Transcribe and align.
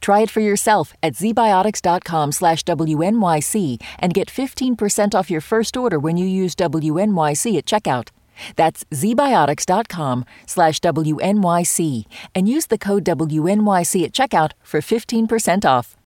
Try 0.00 0.20
it 0.20 0.30
for 0.30 0.40
yourself 0.40 0.94
at 1.02 1.14
zbiotics.com 1.14 2.32
slash 2.32 2.62
WNYC 2.64 3.82
and 3.98 4.14
get 4.14 4.28
15% 4.28 5.14
off 5.14 5.30
your 5.30 5.40
first 5.40 5.76
order 5.76 5.98
when 5.98 6.16
you 6.16 6.26
use 6.26 6.54
WNYC 6.54 7.58
at 7.58 7.66
checkout. 7.66 8.08
That's 8.56 8.84
zbiotics.com 8.84 10.24
slash 10.46 10.80
WNYC 10.80 12.04
and 12.34 12.48
use 12.48 12.66
the 12.66 12.78
code 12.78 13.04
WNYC 13.04 14.04
at 14.04 14.12
checkout 14.12 14.52
for 14.62 14.80
15% 14.80 15.64
off. 15.64 15.96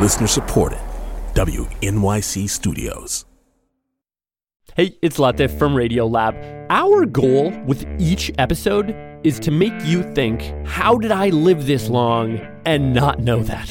Listener 0.00 0.26
supported. 0.26 0.78
WNYC 1.34 2.48
Studios. 2.48 3.26
Hey, 4.74 4.96
it's 5.00 5.16
Latif 5.16 5.58
from 5.58 5.74
Radiolab. 5.74 6.66
Our 6.68 7.06
goal 7.06 7.50
with 7.64 7.86
each 7.98 8.30
episode 8.36 8.94
is 9.26 9.40
to 9.40 9.50
make 9.50 9.74
you 9.84 10.04
think, 10.14 10.54
how 10.68 10.96
did 10.96 11.10
I 11.10 11.30
live 11.30 11.66
this 11.66 11.88
long 11.88 12.38
and 12.64 12.94
not 12.94 13.18
know 13.18 13.42
that? 13.42 13.66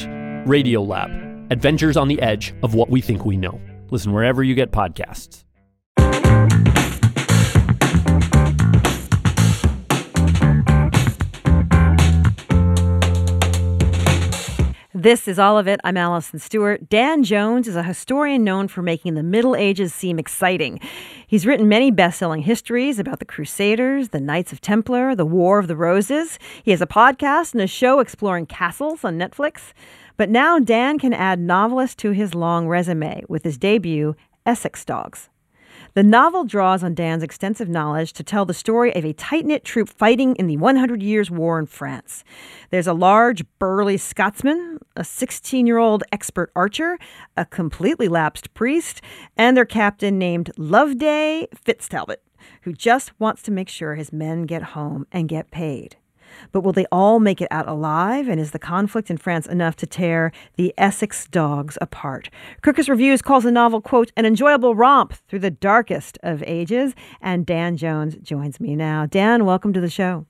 Radiolab, 0.46 1.50
adventures 1.50 1.96
on 1.96 2.08
the 2.08 2.20
edge 2.20 2.54
of 2.62 2.74
what 2.74 2.90
we 2.90 3.00
think 3.00 3.24
we 3.24 3.38
know. 3.38 3.58
Listen 3.90 4.12
wherever 4.12 4.42
you 4.42 4.54
get 4.54 4.70
podcasts. 4.70 5.45
This 15.06 15.28
is 15.28 15.38
all 15.38 15.56
of 15.56 15.68
it. 15.68 15.78
I'm 15.84 15.96
Allison 15.96 16.40
Stewart. 16.40 16.88
Dan 16.88 17.22
Jones 17.22 17.68
is 17.68 17.76
a 17.76 17.84
historian 17.84 18.42
known 18.42 18.66
for 18.66 18.82
making 18.82 19.14
the 19.14 19.22
Middle 19.22 19.54
Ages 19.54 19.94
seem 19.94 20.18
exciting. 20.18 20.80
He's 21.28 21.46
written 21.46 21.68
many 21.68 21.92
best 21.92 22.18
selling 22.18 22.42
histories 22.42 22.98
about 22.98 23.20
the 23.20 23.24
Crusaders, 23.24 24.08
the 24.08 24.18
Knights 24.18 24.52
of 24.52 24.60
Templar, 24.60 25.14
the 25.14 25.24
War 25.24 25.60
of 25.60 25.68
the 25.68 25.76
Roses. 25.76 26.40
He 26.60 26.72
has 26.72 26.80
a 26.80 26.88
podcast 26.88 27.52
and 27.52 27.62
a 27.62 27.68
show 27.68 28.00
exploring 28.00 28.46
castles 28.46 29.04
on 29.04 29.16
Netflix. 29.16 29.74
But 30.16 30.28
now 30.28 30.58
Dan 30.58 30.98
can 30.98 31.12
add 31.12 31.38
novelist 31.38 31.98
to 31.98 32.10
his 32.10 32.34
long 32.34 32.66
resume 32.66 33.22
with 33.28 33.44
his 33.44 33.56
debut, 33.56 34.16
Essex 34.44 34.84
Dogs. 34.84 35.28
The 35.96 36.02
novel 36.02 36.44
draws 36.44 36.84
on 36.84 36.92
Dan's 36.92 37.22
extensive 37.22 37.70
knowledge 37.70 38.12
to 38.12 38.22
tell 38.22 38.44
the 38.44 38.52
story 38.52 38.94
of 38.94 39.02
a 39.02 39.14
tight 39.14 39.46
knit 39.46 39.64
troop 39.64 39.88
fighting 39.88 40.36
in 40.36 40.46
the 40.46 40.58
100 40.58 41.02
Years' 41.02 41.30
War 41.30 41.58
in 41.58 41.64
France. 41.64 42.22
There's 42.68 42.86
a 42.86 42.92
large, 42.92 43.46
burly 43.58 43.96
Scotsman, 43.96 44.78
a 44.94 45.02
16 45.02 45.66
year 45.66 45.78
old 45.78 46.04
expert 46.12 46.52
archer, 46.54 46.98
a 47.34 47.46
completely 47.46 48.08
lapsed 48.08 48.52
priest, 48.52 49.00
and 49.38 49.56
their 49.56 49.64
captain 49.64 50.18
named 50.18 50.50
Loveday 50.58 51.46
Fitztalbot, 51.64 52.20
who 52.64 52.74
just 52.74 53.18
wants 53.18 53.40
to 53.44 53.50
make 53.50 53.70
sure 53.70 53.94
his 53.94 54.12
men 54.12 54.42
get 54.42 54.62
home 54.62 55.06
and 55.10 55.30
get 55.30 55.50
paid. 55.50 55.96
But 56.52 56.60
will 56.62 56.72
they 56.72 56.86
all 56.92 57.20
make 57.20 57.40
it 57.40 57.48
out 57.50 57.68
alive? 57.68 58.28
And 58.28 58.40
is 58.40 58.52
the 58.52 58.58
conflict 58.58 59.10
in 59.10 59.16
France 59.16 59.46
enough 59.46 59.76
to 59.76 59.86
tear 59.86 60.32
the 60.56 60.74
Essex 60.78 61.26
dogs 61.28 61.78
apart? 61.80 62.30
Kirkus 62.62 62.88
Reviews 62.88 63.22
calls 63.22 63.44
the 63.44 63.52
novel, 63.52 63.80
quote, 63.80 64.12
an 64.16 64.26
enjoyable 64.26 64.74
romp 64.74 65.14
through 65.28 65.40
the 65.40 65.50
darkest 65.50 66.18
of 66.22 66.42
ages. 66.46 66.94
And 67.20 67.46
Dan 67.46 67.76
Jones 67.76 68.16
joins 68.22 68.60
me 68.60 68.76
now. 68.76 69.06
Dan, 69.06 69.44
welcome 69.44 69.72
to 69.72 69.80
the 69.80 69.90
show. 69.90 70.26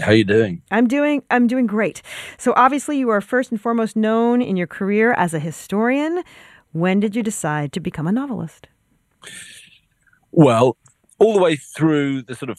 How 0.00 0.10
are 0.10 0.14
you 0.14 0.24
doing? 0.24 0.62
I'm 0.70 0.88
doing 0.88 1.22
I'm 1.30 1.46
doing 1.46 1.66
great. 1.66 2.02
So 2.36 2.52
obviously 2.56 2.98
you 2.98 3.10
are 3.10 3.20
first 3.20 3.52
and 3.52 3.60
foremost 3.60 3.94
known 3.94 4.42
in 4.42 4.56
your 4.56 4.66
career 4.66 5.12
as 5.12 5.34
a 5.34 5.38
historian. 5.38 6.24
When 6.72 6.98
did 6.98 7.14
you 7.14 7.22
decide 7.22 7.72
to 7.74 7.80
become 7.80 8.08
a 8.08 8.12
novelist? 8.12 8.66
Well, 10.32 10.76
all 11.20 11.32
the 11.32 11.40
way 11.40 11.54
through 11.54 12.22
the 12.22 12.34
sort 12.34 12.50
of 12.50 12.58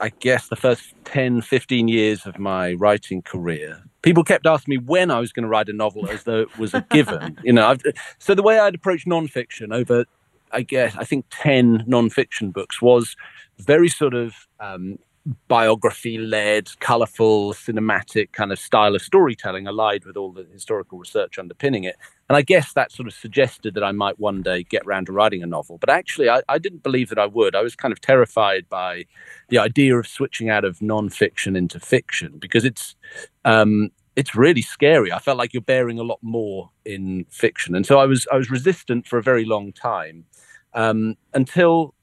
I 0.00 0.08
guess 0.08 0.48
the 0.48 0.56
first 0.56 0.94
10, 1.04 1.42
15 1.42 1.88
years 1.88 2.24
of 2.24 2.38
my 2.38 2.72
writing 2.74 3.20
career, 3.20 3.82
people 4.02 4.24
kept 4.24 4.46
asking 4.46 4.72
me 4.72 4.78
when 4.78 5.10
I 5.10 5.20
was 5.20 5.30
going 5.32 5.42
to 5.42 5.48
write 5.48 5.68
a 5.68 5.74
novel 5.74 6.08
as 6.08 6.24
though 6.24 6.40
it 6.40 6.58
was 6.58 6.72
a 6.72 6.84
given. 6.90 7.38
you 7.44 7.52
know, 7.52 7.66
I've, 7.66 7.82
so 8.18 8.34
the 8.34 8.42
way 8.42 8.58
I'd 8.58 8.74
approach 8.74 9.04
nonfiction 9.04 9.74
over, 9.74 10.06
I 10.52 10.62
guess, 10.62 10.96
I 10.96 11.04
think 11.04 11.26
10 11.30 11.84
nonfiction 11.86 12.52
books 12.52 12.80
was 12.80 13.14
very 13.58 13.88
sort 13.88 14.14
of 14.14 14.34
um, 14.58 14.98
biography 15.48 16.18
led, 16.18 16.70
colorful, 16.80 17.52
cinematic 17.52 18.32
kind 18.32 18.52
of 18.52 18.58
style 18.58 18.94
of 18.94 19.02
storytelling, 19.02 19.66
allied 19.66 20.04
with 20.04 20.16
all 20.16 20.32
the 20.32 20.46
historical 20.52 20.98
research 20.98 21.38
underpinning 21.38 21.84
it. 21.84 21.96
And 22.28 22.36
I 22.36 22.42
guess 22.42 22.72
that 22.72 22.90
sort 22.92 23.06
of 23.06 23.14
suggested 23.14 23.74
that 23.74 23.84
I 23.84 23.92
might 23.92 24.18
one 24.18 24.42
day 24.42 24.62
get 24.62 24.82
around 24.86 25.06
to 25.06 25.12
writing 25.12 25.42
a 25.42 25.46
novel. 25.46 25.78
But 25.78 25.90
actually, 25.90 26.30
I, 26.30 26.42
I 26.48 26.58
didn't 26.58 26.82
believe 26.82 27.08
that 27.10 27.18
I 27.18 27.26
would. 27.26 27.54
I 27.54 27.62
was 27.62 27.76
kind 27.76 27.92
of 27.92 28.00
terrified 28.00 28.68
by 28.68 29.04
the 29.48 29.58
idea 29.58 29.96
of 29.96 30.06
switching 30.06 30.48
out 30.48 30.64
of 30.64 30.78
nonfiction 30.78 31.56
into 31.56 31.80
fiction 31.80 32.38
because 32.38 32.64
it's. 32.64 32.96
Um, 33.44 33.90
it's 34.16 34.34
really 34.34 34.60
scary. 34.60 35.12
I 35.12 35.20
felt 35.20 35.38
like 35.38 35.54
you're 35.54 35.62
bearing 35.62 35.98
a 35.98 36.02
lot 36.02 36.18
more 36.20 36.68
in 36.84 37.24
fiction, 37.30 37.76
and 37.76 37.86
so 37.86 38.00
I 38.00 38.06
was 38.06 38.26
I 38.30 38.36
was 38.36 38.50
resistant 38.50 39.06
for 39.06 39.18
a 39.18 39.22
very 39.22 39.44
long 39.44 39.72
time 39.72 40.26
um, 40.74 41.16
until 41.32 41.94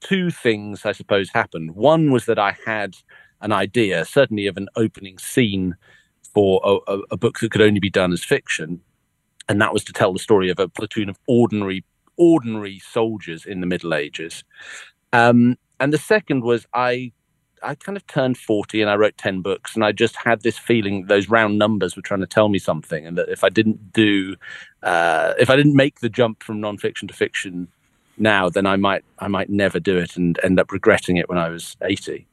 two 0.00 0.30
things, 0.30 0.84
I 0.84 0.92
suppose, 0.92 1.30
happened. 1.30 1.74
One 1.74 2.10
was 2.10 2.26
that 2.26 2.38
I 2.38 2.56
had 2.66 2.96
an 3.40 3.52
idea, 3.52 4.04
certainly 4.04 4.46
of 4.46 4.56
an 4.56 4.68
opening 4.76 5.18
scene 5.18 5.76
for 6.34 6.60
a, 6.86 6.98
a, 7.10 7.16
book 7.16 7.40
that 7.40 7.50
could 7.50 7.62
only 7.62 7.80
be 7.80 7.90
done 7.90 8.12
as 8.12 8.22
fiction, 8.22 8.80
and 9.48 9.60
that 9.60 9.72
was 9.72 9.82
to 9.84 9.92
tell 9.92 10.12
the 10.12 10.18
story 10.18 10.50
of 10.50 10.58
a 10.58 10.68
platoon 10.68 11.08
of 11.08 11.18
ordinary 11.26 11.84
ordinary 12.16 12.78
soldiers 12.78 13.46
in 13.46 13.60
the 13.60 13.66
Middle 13.66 13.94
Ages. 13.94 14.44
Um, 15.12 15.56
and 15.80 15.92
the 15.92 15.98
second 15.98 16.44
was 16.44 16.66
I 16.74 17.12
I 17.62 17.74
kind 17.74 17.96
of 17.96 18.06
turned 18.06 18.38
40 18.38 18.80
and 18.80 18.90
I 18.90 18.96
wrote 18.96 19.18
10 19.18 19.42
books 19.42 19.74
and 19.74 19.84
I 19.84 19.92
just 19.92 20.16
had 20.16 20.42
this 20.42 20.58
feeling 20.58 21.06
those 21.06 21.28
round 21.28 21.58
numbers 21.58 21.94
were 21.94 22.02
trying 22.02 22.20
to 22.20 22.26
tell 22.26 22.48
me 22.48 22.58
something 22.58 23.06
and 23.06 23.18
that 23.18 23.28
if 23.28 23.44
I 23.44 23.48
didn't 23.48 23.92
do 23.92 24.36
uh, 24.82 25.34
if 25.38 25.50
I 25.50 25.56
didn't 25.56 25.76
make 25.76 26.00
the 26.00 26.08
jump 26.08 26.42
from 26.42 26.60
nonfiction 26.60 27.08
to 27.08 27.14
fiction 27.14 27.68
now, 28.18 28.48
then 28.48 28.66
I 28.66 28.76
might 28.76 29.04
I 29.18 29.28
might 29.28 29.50
never 29.50 29.80
do 29.80 29.96
it 29.98 30.16
and 30.16 30.38
end 30.42 30.58
up 30.60 30.72
regretting 30.72 31.16
it 31.16 31.28
when 31.28 31.38
I 31.38 31.48
was 31.48 31.76
80. 31.82 32.26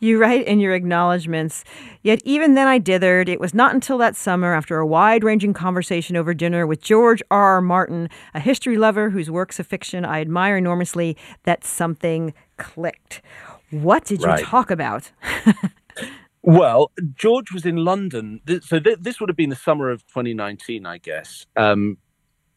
You 0.00 0.18
write 0.18 0.46
in 0.46 0.58
your 0.58 0.74
acknowledgments, 0.74 1.64
yet 2.02 2.20
even 2.24 2.54
then 2.54 2.66
I 2.66 2.80
dithered. 2.80 3.28
It 3.28 3.40
was 3.40 3.54
not 3.54 3.74
until 3.74 3.96
that 3.98 4.16
summer, 4.16 4.52
after 4.52 4.78
a 4.78 4.86
wide 4.86 5.22
ranging 5.22 5.52
conversation 5.52 6.16
over 6.16 6.34
dinner 6.34 6.66
with 6.66 6.82
George 6.82 7.22
R. 7.30 7.54
R. 7.54 7.60
Martin, 7.60 8.10
a 8.34 8.40
history 8.40 8.76
lover 8.76 9.10
whose 9.10 9.30
works 9.30 9.60
of 9.60 9.66
fiction 9.66 10.04
I 10.04 10.20
admire 10.20 10.56
enormously, 10.56 11.16
that 11.44 11.64
something 11.64 12.34
clicked. 12.56 13.22
What 13.70 14.04
did 14.04 14.20
you 14.20 14.26
right. 14.26 14.44
talk 14.44 14.70
about? 14.70 15.12
well, 16.42 16.90
George 17.14 17.52
was 17.52 17.64
in 17.64 17.76
London. 17.76 18.40
So 18.62 18.80
this 18.80 19.20
would 19.20 19.28
have 19.28 19.36
been 19.36 19.50
the 19.50 19.56
summer 19.56 19.90
of 19.90 20.06
2019, 20.08 20.86
I 20.86 20.98
guess. 20.98 21.46
Um, 21.56 21.98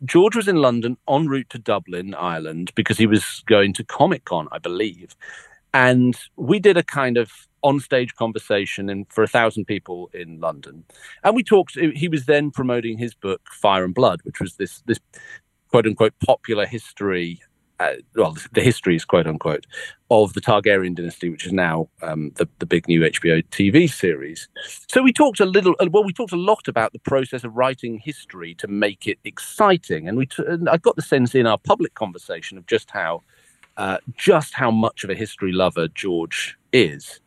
George 0.05 0.35
was 0.35 0.47
in 0.47 0.57
London 0.57 0.97
en 1.07 1.27
route 1.27 1.49
to 1.51 1.59
Dublin, 1.59 2.15
Ireland, 2.15 2.71
because 2.75 2.97
he 2.97 3.05
was 3.05 3.43
going 3.45 3.73
to 3.73 3.83
Comic 3.83 4.25
Con, 4.25 4.47
I 4.51 4.57
believe. 4.57 5.15
And 5.73 6.17
we 6.35 6.59
did 6.59 6.75
a 6.77 6.83
kind 6.83 7.17
of 7.17 7.31
on-stage 7.63 8.15
conversation 8.15 8.89
in, 8.89 9.05
for 9.05 9.23
a 9.23 9.27
thousand 9.27 9.65
people 9.65 10.09
in 10.13 10.39
London, 10.39 10.83
and 11.23 11.35
we 11.35 11.43
talked. 11.43 11.77
He 11.77 12.07
was 12.07 12.25
then 12.25 12.51
promoting 12.51 12.97
his 12.97 13.13
book 13.13 13.41
Fire 13.51 13.85
and 13.85 13.93
Blood, 13.93 14.21
which 14.23 14.39
was 14.39 14.55
this 14.55 14.81
this 14.85 14.99
quote 15.69 15.85
unquote 15.85 16.13
popular 16.25 16.65
history 16.65 17.41
uh, 17.81 17.95
well, 18.15 18.37
the 18.53 18.61
histories, 18.61 19.03
quote 19.05 19.25
unquote, 19.25 19.65
of 20.11 20.33
the 20.33 20.41
Targaryen 20.41 20.95
dynasty, 20.95 21.29
which 21.29 21.45
is 21.45 21.51
now 21.51 21.89
um, 22.03 22.31
the, 22.35 22.47
the 22.59 22.65
big 22.65 22.87
new 22.87 23.01
HBO 23.01 23.43
TV 23.49 23.89
series. 23.89 24.47
So 24.87 25.01
we 25.01 25.11
talked 25.11 25.39
a 25.39 25.45
little, 25.45 25.75
uh, 25.79 25.87
well, 25.89 26.03
we 26.03 26.13
talked 26.13 26.31
a 26.31 26.37
lot 26.37 26.67
about 26.67 26.93
the 26.93 26.99
process 26.99 27.43
of 27.43 27.55
writing 27.55 27.97
history 27.97 28.53
to 28.55 28.67
make 28.67 29.07
it 29.07 29.17
exciting, 29.23 30.07
and 30.07 30.15
we, 30.15 30.27
t- 30.27 30.43
and 30.47 30.69
I 30.69 30.77
got 30.77 30.95
the 30.95 31.01
sense 31.01 31.33
in 31.33 31.47
our 31.47 31.57
public 31.57 31.95
conversation 31.95 32.57
of 32.57 32.67
just 32.67 32.91
how, 32.91 33.23
uh, 33.77 33.97
just 34.15 34.53
how 34.53 34.69
much 34.69 35.03
of 35.03 35.09
a 35.09 35.15
history 35.15 35.51
lover 35.51 35.87
George 35.87 36.57
is. 36.71 37.19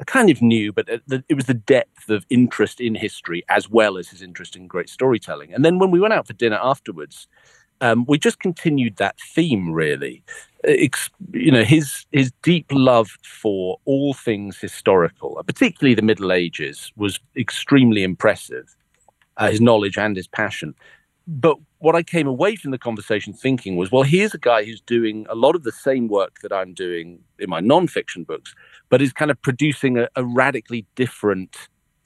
I 0.00 0.04
kind 0.04 0.30
of 0.30 0.40
knew, 0.40 0.72
but 0.72 0.88
it 0.88 1.34
was 1.34 1.44
the 1.44 1.54
depth 1.54 2.08
of 2.08 2.24
interest 2.30 2.80
in 2.80 2.94
history 2.94 3.44
as 3.50 3.68
well 3.68 3.98
as 3.98 4.08
his 4.08 4.22
interest 4.22 4.56
in 4.56 4.66
great 4.66 4.88
storytelling. 4.88 5.52
And 5.52 5.62
then 5.62 5.78
when 5.78 5.90
we 5.90 6.00
went 6.00 6.14
out 6.14 6.26
for 6.26 6.32
dinner 6.32 6.58
afterwards, 6.60 7.28
um, 7.80 8.04
we 8.06 8.18
just 8.18 8.40
continued 8.40 8.96
that 8.96 9.18
theme 9.18 9.72
really. 9.72 10.22
You 11.32 11.50
know, 11.50 11.64
his 11.64 12.06
his 12.12 12.32
deep 12.42 12.66
love 12.70 13.16
for 13.22 13.78
all 13.86 14.12
things 14.12 14.58
historical, 14.58 15.42
particularly 15.46 15.94
the 15.94 16.02
Middle 16.02 16.32
Ages, 16.32 16.92
was 16.96 17.18
extremely 17.36 18.02
impressive. 18.02 18.76
Uh, 19.36 19.50
his 19.50 19.60
knowledge 19.60 19.96
and 19.96 20.16
his 20.16 20.28
passion. 20.28 20.74
but 21.26 21.56
what 21.78 21.96
I 21.96 22.02
came 22.02 22.26
away 22.26 22.56
from 22.56 22.72
the 22.72 22.78
conversation 22.78 23.32
thinking 23.32 23.76
was, 23.76 23.90
well, 23.90 24.02
here's 24.02 24.34
a 24.34 24.38
guy 24.38 24.64
who's 24.64 24.82
doing 24.82 25.26
a 25.30 25.34
lot 25.34 25.54
of 25.54 25.62
the 25.62 25.72
same 25.72 26.08
work 26.08 26.40
that 26.42 26.52
I'm 26.52 26.74
doing 26.74 27.20
in 27.38 27.48
my 27.48 27.60
nonfiction 27.60 28.26
books, 28.26 28.54
but 28.90 29.00
is 29.00 29.14
kind 29.14 29.30
of 29.30 29.40
producing 29.40 29.96
a, 29.96 30.08
a 30.14 30.24
radically 30.24 30.84
different 30.94 31.56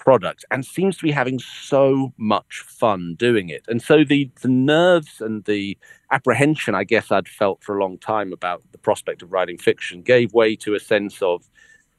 product 0.05 0.45
and 0.51 0.65
seems 0.65 0.97
to 0.99 1.03
be 1.03 1.11
having 1.11 1.39
so 1.39 2.13
much 2.19 2.63
fun 2.67 3.17
doing 3.19 3.49
it. 3.49 3.65
And 3.69 3.81
so 3.81 4.05
the 4.05 4.31
the 4.43 4.49
nerves 4.49 5.21
and 5.21 5.45
the 5.45 5.79
apprehension 6.11 6.75
I 6.75 6.85
guess 6.85 7.11
I'd 7.11 7.29
felt 7.29 7.65
for 7.65 7.77
a 7.77 7.83
long 7.83 7.97
time 7.99 8.33
about 8.33 8.63
the 8.73 8.79
prospect 8.79 9.23
of 9.23 9.33
writing 9.33 9.59
fiction 9.59 10.03
gave 10.03 10.33
way 10.35 10.57
to 10.57 10.75
a 10.75 10.81
sense 10.81 11.23
of 11.23 11.49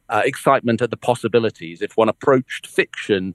uh, 0.10 0.22
excitement 0.24 0.82
at 0.82 0.92
the 0.92 0.98
possibilities. 1.12 1.82
If 1.82 1.98
one 1.98 2.10
approached 2.10 2.68
fiction 2.68 3.34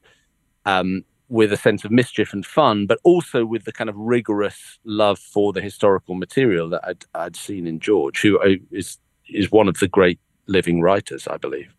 um, 0.64 1.05
with 1.28 1.52
a 1.52 1.56
sense 1.56 1.84
of 1.84 1.90
mischief 1.90 2.32
and 2.32 2.46
fun, 2.46 2.87
but 2.87 2.99
also 3.02 3.44
with 3.44 3.64
the 3.64 3.72
kind 3.72 3.90
of 3.90 3.96
rigorous 3.96 4.78
love 4.84 5.19
for 5.19 5.52
the 5.52 5.61
historical 5.61 6.14
material 6.14 6.69
that 6.70 6.82
I'd, 6.84 7.05
I'd 7.14 7.37
seen 7.37 7.67
in 7.67 7.81
George, 7.81 8.22
who 8.22 8.38
uh, 8.38 8.56
is 8.70 8.99
is 9.28 9.50
one 9.50 9.69
of 9.69 9.78
the 9.78 9.88
great 9.88 10.19
living 10.46 10.81
writers, 10.81 11.28
I 11.28 11.37
believe. 11.37 11.72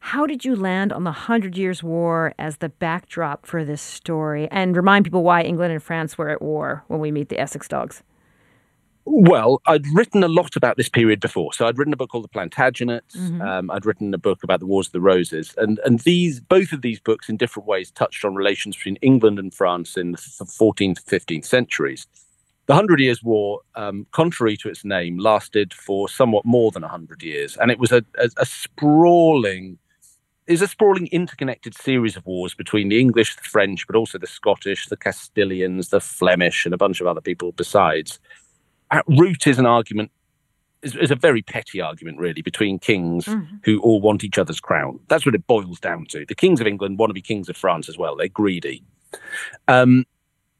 How 0.00 0.26
did 0.26 0.44
you 0.44 0.56
land 0.56 0.92
on 0.92 1.04
the 1.04 1.12
Hundred 1.12 1.56
Years' 1.56 1.82
War 1.82 2.34
as 2.38 2.56
the 2.56 2.68
backdrop 2.68 3.46
for 3.46 3.64
this 3.64 3.82
story, 3.82 4.48
and 4.50 4.76
remind 4.76 5.04
people 5.04 5.22
why 5.22 5.42
England 5.42 5.72
and 5.72 5.82
France 5.82 6.18
were 6.18 6.30
at 6.30 6.42
war 6.42 6.84
when 6.88 7.00
we 7.00 7.12
meet 7.12 7.28
the 7.28 7.38
Essex 7.38 7.68
Dogs? 7.68 8.02
Well, 9.04 9.60
I'd 9.66 9.86
written 9.92 10.22
a 10.22 10.28
lot 10.28 10.56
about 10.56 10.76
this 10.76 10.88
period 10.88 11.20
before. 11.20 11.52
So 11.52 11.66
I'd 11.66 11.78
written 11.78 11.92
a 11.92 11.96
book 11.96 12.10
called 12.10 12.24
The 12.24 12.28
Plantagenets. 12.28 13.16
Mm-hmm. 13.16 13.40
Um, 13.40 13.70
I'd 13.70 13.86
written 13.86 14.12
a 14.14 14.18
book 14.18 14.42
about 14.42 14.60
the 14.60 14.66
Wars 14.66 14.86
of 14.86 14.92
the 14.92 15.00
Roses, 15.00 15.54
and 15.56 15.78
and 15.84 16.00
these 16.00 16.40
both 16.40 16.72
of 16.72 16.82
these 16.82 16.98
books, 16.98 17.28
in 17.28 17.36
different 17.36 17.68
ways, 17.68 17.90
touched 17.90 18.24
on 18.24 18.34
relations 18.34 18.76
between 18.76 18.96
England 18.96 19.38
and 19.38 19.52
France 19.52 19.96
in 19.96 20.12
the 20.12 20.18
14th, 20.18 21.04
15th 21.04 21.44
centuries. 21.44 22.06
The 22.66 22.74
Hundred 22.74 23.00
Years' 23.00 23.22
War, 23.22 23.60
um, 23.74 24.06
contrary 24.12 24.56
to 24.58 24.68
its 24.68 24.84
name, 24.84 25.18
lasted 25.18 25.74
for 25.74 26.08
somewhat 26.08 26.44
more 26.44 26.70
than 26.70 26.82
hundred 26.84 27.22
years, 27.22 27.56
and 27.56 27.70
it 27.70 27.78
was 27.78 27.92
a, 27.92 28.04
a, 28.16 28.28
a 28.38 28.46
sprawling 28.46 29.78
is 30.50 30.60
a 30.60 30.66
sprawling 30.66 31.06
interconnected 31.12 31.76
series 31.76 32.16
of 32.16 32.26
wars 32.26 32.54
between 32.54 32.88
the 32.88 32.98
English, 32.98 33.36
the 33.36 33.42
French, 33.42 33.86
but 33.86 33.94
also 33.94 34.18
the 34.18 34.26
Scottish, 34.26 34.86
the 34.86 34.96
Castilians, 34.96 35.90
the 35.90 36.00
Flemish, 36.00 36.64
and 36.64 36.74
a 36.74 36.76
bunch 36.76 37.00
of 37.00 37.06
other 37.06 37.20
people 37.20 37.52
besides. 37.52 38.18
At 38.90 39.04
root 39.06 39.46
is 39.46 39.60
an 39.60 39.66
argument 39.66 40.10
is, 40.82 40.96
is 40.96 41.12
a 41.12 41.14
very 41.14 41.42
petty 41.42 41.80
argument 41.80 42.18
really 42.18 42.42
between 42.42 42.80
kings 42.80 43.26
mm-hmm. 43.26 43.56
who 43.64 43.80
all 43.80 44.00
want 44.00 44.24
each 44.24 44.38
other's 44.38 44.58
crown. 44.58 44.98
That's 45.06 45.24
what 45.24 45.36
it 45.36 45.46
boils 45.46 45.78
down 45.78 46.06
to. 46.06 46.26
The 46.26 46.34
kings 46.34 46.60
of 46.60 46.66
england 46.66 46.98
want 46.98 47.10
to 47.10 47.14
be 47.14 47.22
kings 47.22 47.48
of 47.48 47.56
france 47.56 47.88
as 47.88 47.96
well. 47.96 48.16
They're 48.16 48.28
greedy. 48.28 48.82
Um, 49.68 50.04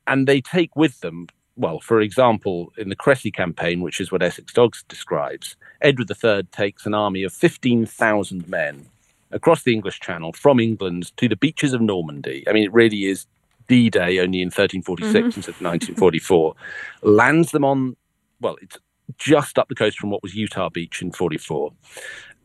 and 0.07 0.29
they 0.29 0.41
take 0.41 0.77
with 0.77 1.01
them 1.01 1.27
well 1.57 1.81
for 1.81 2.01
example 2.01 2.73
in 2.79 2.91
the 2.91 2.97
Crecy 2.97 3.33
campaign 3.33 3.81
which 3.81 4.01
is 4.01 4.13
what 4.13 4.23
essex 4.23 4.53
dogs 4.53 4.85
describes 4.89 5.57
edward 5.81 6.11
iii 6.25 6.45
takes 6.45 6.87
an 6.87 6.95
army 6.95 7.25
of 7.25 7.33
15000 7.33 8.49
men 8.49 8.87
across 9.33 9.63
the 9.63 9.73
english 9.73 10.01
channel 10.01 10.33
from 10.33 10.61
england 10.61 11.17
to 11.17 11.29
the 11.29 11.37
beaches 11.37 11.73
of 11.73 11.81
normandy 11.81 12.45
i 12.49 12.53
mean 12.53 12.65
it 12.65 12.73
really 12.73 13.05
is 13.05 13.27
D-Day 13.69 14.19
only 14.19 14.43
in 14.43 14.49
1346 14.49 15.13
mm-hmm. 15.13 15.27
instead 15.27 15.55
of 15.55 15.63
1944, 15.63 16.55
lands 17.03 17.53
them 17.53 17.65
on 17.65 17.95
well, 18.41 18.57
it's 18.61 18.79
just 19.19 19.59
up 19.59 19.69
the 19.69 19.75
coast 19.75 19.99
from 19.99 20.11
what 20.11 20.23
was 20.23 20.35
Utah 20.35 20.69
Beach 20.69 21.03
in 21.03 21.13
44, 21.13 21.73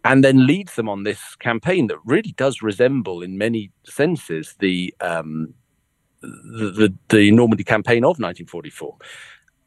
and 0.04 0.24
then 0.24 0.46
leads 0.46 0.76
them 0.76 0.90
on 0.90 1.04
this 1.04 1.36
campaign 1.36 1.88
that 1.88 1.98
really 2.06 2.34
does 2.34 2.62
resemble, 2.62 3.22
in 3.22 3.38
many 3.38 3.72
senses, 3.86 4.56
the 4.60 4.94
um, 5.02 5.54
the, 6.22 6.72
the, 6.72 6.94
the, 7.10 7.32
Normandy 7.32 7.64
campaign 7.64 8.04
of 8.04 8.20
1944. 8.20 8.98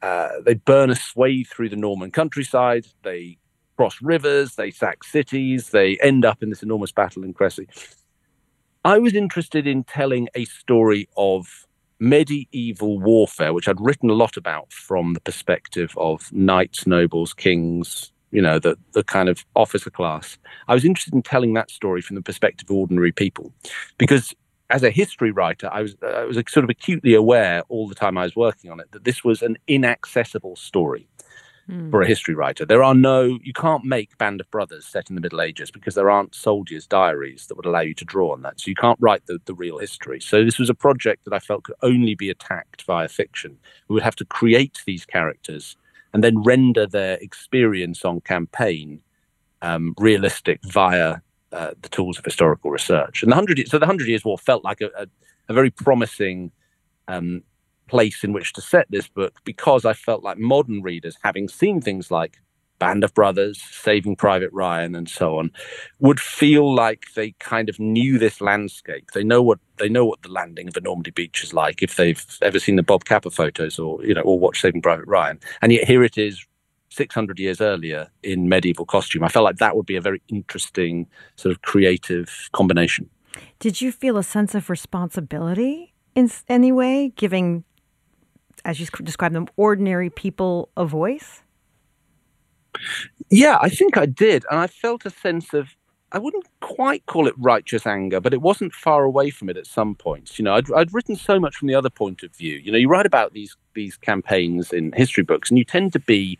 Uh, 0.03 0.29
they 0.44 0.55
burn 0.55 0.91
a 0.91 0.94
swathe 0.94 1.47
through 1.47 1.69
the 1.69 1.76
Norman 1.76 2.11
countryside. 2.11 2.87
They 3.03 3.38
cross 3.78 4.02
rivers. 4.02 4.56
They 4.56 4.72
sack 4.72 5.04
cities. 5.04 5.70
They 5.70 5.96
end 5.98 6.25
up 6.25 6.42
in 6.42 6.50
this 6.50 6.64
enormous 6.64 6.90
battle 6.90 7.22
in 7.22 7.32
Crecy. 7.32 7.69
I 8.84 8.98
was 8.98 9.14
interested 9.14 9.69
in 9.69 9.84
telling 9.84 10.28
a 10.34 10.46
story 10.46 11.08
of 11.16 11.64
medieval 12.00 12.98
warfare, 12.98 13.52
which 13.52 13.69
I'd 13.69 13.80
written 13.80 14.10
a 14.10 14.14
lot 14.14 14.36
about 14.36 14.72
from 14.72 15.14
the 15.14 15.20
perspective 15.20 15.92
of 15.96 16.32
knights, 16.32 16.88
nobles, 16.88 17.32
kings, 17.32 18.10
you 18.32 18.42
know, 18.42 18.58
the, 18.58 18.76
the 18.94 19.04
kind 19.04 19.28
of 19.28 19.44
officer 19.54 19.90
class. 19.90 20.38
I 20.66 20.74
was 20.74 20.84
interested 20.84 21.14
in 21.14 21.22
telling 21.22 21.54
that 21.54 21.70
story 21.70 22.02
from 22.02 22.16
the 22.16 22.22
perspective 22.22 22.69
of 22.69 22.76
ordinary 22.76 23.12
people 23.12 23.52
because 23.96 24.34
as 24.70 24.82
a 24.82 24.90
history 24.90 25.31
writer, 25.31 25.70
I 25.72 25.82
was 25.82 25.94
I 26.02 26.24
was 26.24 26.36
sort 26.48 26.64
of 26.64 26.70
acutely 26.70 27.14
aware 27.14 27.62
all 27.69 27.86
the 27.86 27.94
time 27.94 28.19
I 28.19 28.24
was 28.24 28.34
working 28.34 28.72
on 28.72 28.81
it 28.81 28.90
that 28.90 29.04
this 29.04 29.22
was 29.22 29.40
an 29.40 29.56
inaccessible 29.69 30.56
story 30.56 31.08
mm. 31.69 31.91
for 31.91 32.03
a 32.03 32.06
history 32.06 32.35
writer. 32.35 32.65
There 32.65 32.82
are 32.82 32.94
no, 32.94 33.38
you 33.43 33.53
can't 33.53 33.85
make 33.85 34.17
Band 34.19 34.41
of 34.41 34.50
Brothers 34.50 34.87
set 34.87 35.09
in 35.11 35.15
the 35.15 35.20
Middle 35.20 35.41
Ages 35.41 35.70
because 35.70 35.94
there 35.94 36.11
aren't 36.11 36.35
soldiers' 36.35 36.87
diaries 36.87 37.47
that 37.47 37.56
would 37.56 37.67
allow 37.67 37.81
you 37.81 37.94
to 37.94 38.05
draw 38.05 38.32
on 38.32 38.43
that. 38.43 38.61
So 38.61 38.69
you 38.69 38.75
can't 38.75 38.99
write 39.00 39.26
the, 39.26 39.38
the 39.44 39.55
real 39.55 39.79
history. 39.79 40.20
So 40.20 40.44
this 40.44 40.59
was 40.59 40.70
a 40.70 40.75
project 40.75 41.25
that 41.25 41.35
I 41.35 41.38
felt 41.38 41.65
could 41.65 41.76
only 41.82 42.15
be 42.15 42.31
attacked 42.31 42.82
via 42.82 43.09
fiction. 43.09 43.59
We 43.88 43.94
would 43.94 44.03
have 44.03 44.17
to 44.17 44.25
create 44.25 44.82
these 44.87 45.05
characters 45.05 45.76
and 46.12 46.25
then 46.25 46.43
render 46.43 46.87
their 46.87 47.17
experience 47.19 48.05
on 48.05 48.20
campaign 48.20 49.00
um, 49.61 49.94
realistic 49.99 50.61
via 50.65 51.17
uh, 51.53 51.73
the 51.81 51.88
tools 51.88 52.19
of 52.19 52.25
historical 52.25 52.70
research. 52.70 53.23
And 53.23 53.32
the 53.32 53.37
hundred 53.37 53.67
so 53.69 53.79
the 53.79 53.87
Hundred 53.87 54.09
Years' 54.09 54.25
War 54.25 54.38
felt 54.38 54.65
like 54.65 54.81
a, 54.81 54.91
a, 54.97 55.06
a 55.49 55.55
very 55.55 55.70
promising 55.70 56.53
um, 57.09 57.43
place 57.88 58.23
in 58.23 58.32
which 58.32 58.52
to 58.55 58.61
set 58.61 58.87
this 58.90 59.08
book 59.08 59.40
because 59.44 59.85
I 59.85 59.93
felt 59.93 60.23
like 60.23 60.38
modern 60.38 60.82
readers, 60.82 61.17
having 61.23 61.49
seen 61.49 61.81
things 61.81 62.11
like 62.11 62.38
Band 62.79 63.02
of 63.05 63.12
Brothers, 63.14 63.61
Saving 63.61 64.17
Private 64.17 64.50
Ryan, 64.52 64.94
and 64.94 65.08
so 65.08 65.38
on, 65.38 65.50
would 65.99 66.20
feel 66.20 66.73
like 66.75 67.06
they 67.14 67.32
kind 67.40 67.69
of 67.69 67.79
knew 67.79 68.19
this 68.19 68.40
landscape. 68.40 69.11
They 69.14 69.25
know 69.25 69.43
what 69.43 69.58
they 69.79 69.88
know 69.88 70.05
what 70.05 70.23
the 70.23 70.31
landing 70.31 70.69
of 70.69 70.76
a 70.76 70.81
Normandy 70.81 71.11
beach 71.11 71.43
is 71.43 71.52
like 71.52 71.82
if 71.82 71.96
they've 71.96 72.25
ever 72.43 72.58
seen 72.58 72.76
the 72.76 72.82
Bob 72.82 73.05
Capa 73.05 73.31
photos 73.31 73.79
or 73.79 74.05
you 74.05 74.14
know 74.14 74.23
or 74.23 74.38
watched 74.38 74.62
Saving 74.62 74.82
Private 74.82 75.06
Ryan. 75.06 75.41
And 75.61 75.73
yet 75.73 75.87
here 75.87 76.02
it 76.02 76.17
is 76.17 76.44
600 76.91 77.38
years 77.38 77.61
earlier 77.61 78.08
in 78.23 78.49
medieval 78.49 78.87
costume. 78.87 79.25
I 79.25 79.29
felt 79.29 79.44
like 79.44 79.56
that 79.56 79.76
would 79.76 79.87
be 79.87 79.96
a 79.96 80.00
very 80.00 80.23
interesting 80.29 81.06
sort 81.37 81.55
of 81.55 81.62
creative 81.62 82.49
combination. 82.52 83.11
Did 83.58 83.81
you 83.81 83.93
feel 83.93 84.17
a 84.17 84.23
sense 84.23 84.55
of 84.55 84.70
responsibility 84.70 85.94
in 86.14 86.31
any 86.49 86.73
way, 86.73 87.12
giving 87.14 87.64
as 88.64 88.81
you 88.81 88.87
describe 89.02 89.32
them, 89.32 89.46
ordinary 89.56 90.10
people 90.10 90.70
a 90.76 90.84
voice? 90.84 91.43
Yeah, 93.31 93.58
I 93.60 93.69
think 93.69 93.96
I 93.96 94.06
did. 94.06 94.44
And 94.50 94.60
I 94.60 94.67
felt 94.67 95.06
a 95.06 95.10
sense 95.10 95.53
of, 95.53 95.69
I 96.12 96.19
wouldn't 96.19 96.46
quite 96.60 97.05
call 97.06 97.27
it 97.27 97.34
righteous 97.36 97.86
anger, 97.86 98.20
but 98.20 98.32
it 98.32 98.41
wasn't 98.41 98.72
far 98.72 99.05
away 99.05 99.31
from 99.31 99.48
it 99.50 99.56
at 99.56 99.67
some 99.67 99.94
points. 99.94 100.38
You 100.38 100.44
know, 100.44 100.55
I'd, 100.55 100.72
I'd 100.72 100.94
written 100.94 101.17
so 101.17 101.38
much 101.38 101.56
from 101.56 101.69
the 101.69 101.74
other 101.74 101.91
point 101.91 102.22
of 102.22 102.34
view. 102.34 102.56
You 102.56 102.72
know, 102.72 102.79
you 102.79 102.88
write 102.88 103.06
about 103.06 103.32
these 103.32 103.56
these 103.74 103.96
campaigns 103.96 104.72
in 104.72 104.93
history 104.93 105.22
books, 105.22 105.50
and 105.50 105.58
you 105.58 105.65
tend 105.65 105.93
to 105.93 106.00
be, 106.00 106.38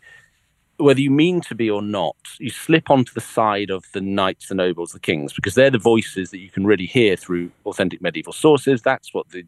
whether 0.79 1.01
you 1.01 1.11
mean 1.11 1.41
to 1.41 1.55
be 1.55 1.69
or 1.69 1.81
not, 1.81 2.15
you 2.39 2.49
slip 2.49 2.89
onto 2.89 3.13
the 3.13 3.21
side 3.21 3.69
of 3.69 3.85
the 3.93 4.01
knights, 4.01 4.47
the 4.47 4.55
nobles, 4.55 4.93
the 4.93 4.99
kings, 4.99 5.33
because 5.33 5.53
they're 5.55 5.69
the 5.69 5.77
voices 5.77 6.31
that 6.31 6.39
you 6.39 6.49
can 6.49 6.65
really 6.65 6.85
hear 6.85 7.15
through 7.15 7.51
authentic 7.65 8.01
medieval 8.01 8.33
sources. 8.33 8.81
That's 8.81 9.13
what 9.13 9.29
the 9.29 9.45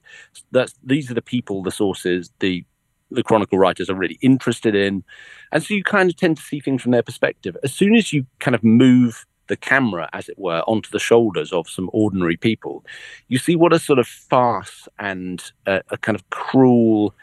that's 0.52 0.76
these 0.84 1.10
are 1.10 1.14
the 1.14 1.22
people, 1.22 1.64
the 1.64 1.72
sources, 1.72 2.32
the 2.40 2.66
the 3.10 3.24
chronicle 3.24 3.58
writers 3.58 3.90
are 3.90 3.96
really 3.96 4.18
interested 4.22 4.76
in. 4.76 5.04
And 5.52 5.64
so 5.64 5.74
you 5.74 5.84
kind 5.84 6.10
of 6.10 6.16
tend 6.16 6.38
to 6.38 6.44
see 6.44 6.60
things 6.60 6.82
from 6.82 6.92
their 6.92 7.04
perspective. 7.04 7.58
As 7.64 7.74
soon 7.74 7.96
as 7.96 8.14
you 8.14 8.26
kind 8.40 8.56
of 8.56 8.64
move 8.64 9.26
the 9.48 9.58
camera, 9.58 10.10
as 10.14 10.30
it 10.30 10.40
were, 10.40 10.62
onto 10.62 10.90
the 10.92 11.00
shoulders 11.00 11.52
of 11.52 11.70
some 11.70 11.90
ordinary 11.94 12.38
people, 12.38 12.86
you 13.28 13.38
see 13.38 13.56
what 13.56 13.74
a 13.74 13.80
sort 13.80 14.00
of 14.00 14.08
farce 14.08 14.88
and 14.98 15.52
a, 15.66 15.82
a 15.90 15.98
kind 15.98 16.16
of 16.16 16.30
cruel 16.30 17.14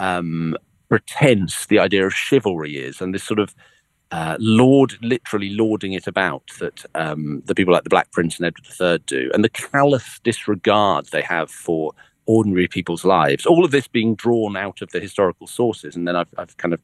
um, 0.00 0.56
pretense 0.88 1.66
the 1.66 1.78
idea 1.78 2.06
of 2.06 2.14
chivalry 2.14 2.76
is, 2.76 3.00
and 3.00 3.14
this 3.14 3.24
sort 3.24 3.38
of 3.38 3.54
uh, 4.10 4.36
lord, 4.38 4.94
literally 5.02 5.50
lording 5.50 5.92
it 5.92 6.06
about 6.06 6.42
that 6.60 6.84
um, 6.94 7.42
the 7.44 7.54
people 7.54 7.74
like 7.74 7.84
the 7.84 7.90
Black 7.90 8.10
Prince 8.10 8.38
and 8.38 8.46
Edward 8.46 8.66
III 8.80 8.98
do, 9.06 9.30
and 9.34 9.44
the 9.44 9.50
callous 9.50 10.18
disregard 10.24 11.06
they 11.06 11.22
have 11.22 11.50
for 11.50 11.92
ordinary 12.26 12.68
people's 12.68 13.04
lives. 13.04 13.44
All 13.44 13.64
of 13.64 13.70
this 13.70 13.88
being 13.88 14.14
drawn 14.14 14.56
out 14.56 14.80
of 14.80 14.90
the 14.90 15.00
historical 15.00 15.46
sources, 15.46 15.94
and 15.94 16.08
then 16.08 16.16
I've, 16.16 16.28
I've 16.38 16.56
kind 16.56 16.72
of 16.72 16.80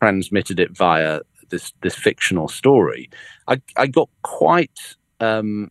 transmitted 0.00 0.58
it 0.58 0.76
via 0.76 1.20
this 1.50 1.72
this 1.82 1.94
fictional 1.94 2.48
story. 2.48 3.10
I, 3.46 3.60
I 3.76 3.86
got 3.86 4.08
quite 4.22 4.96
um, 5.20 5.70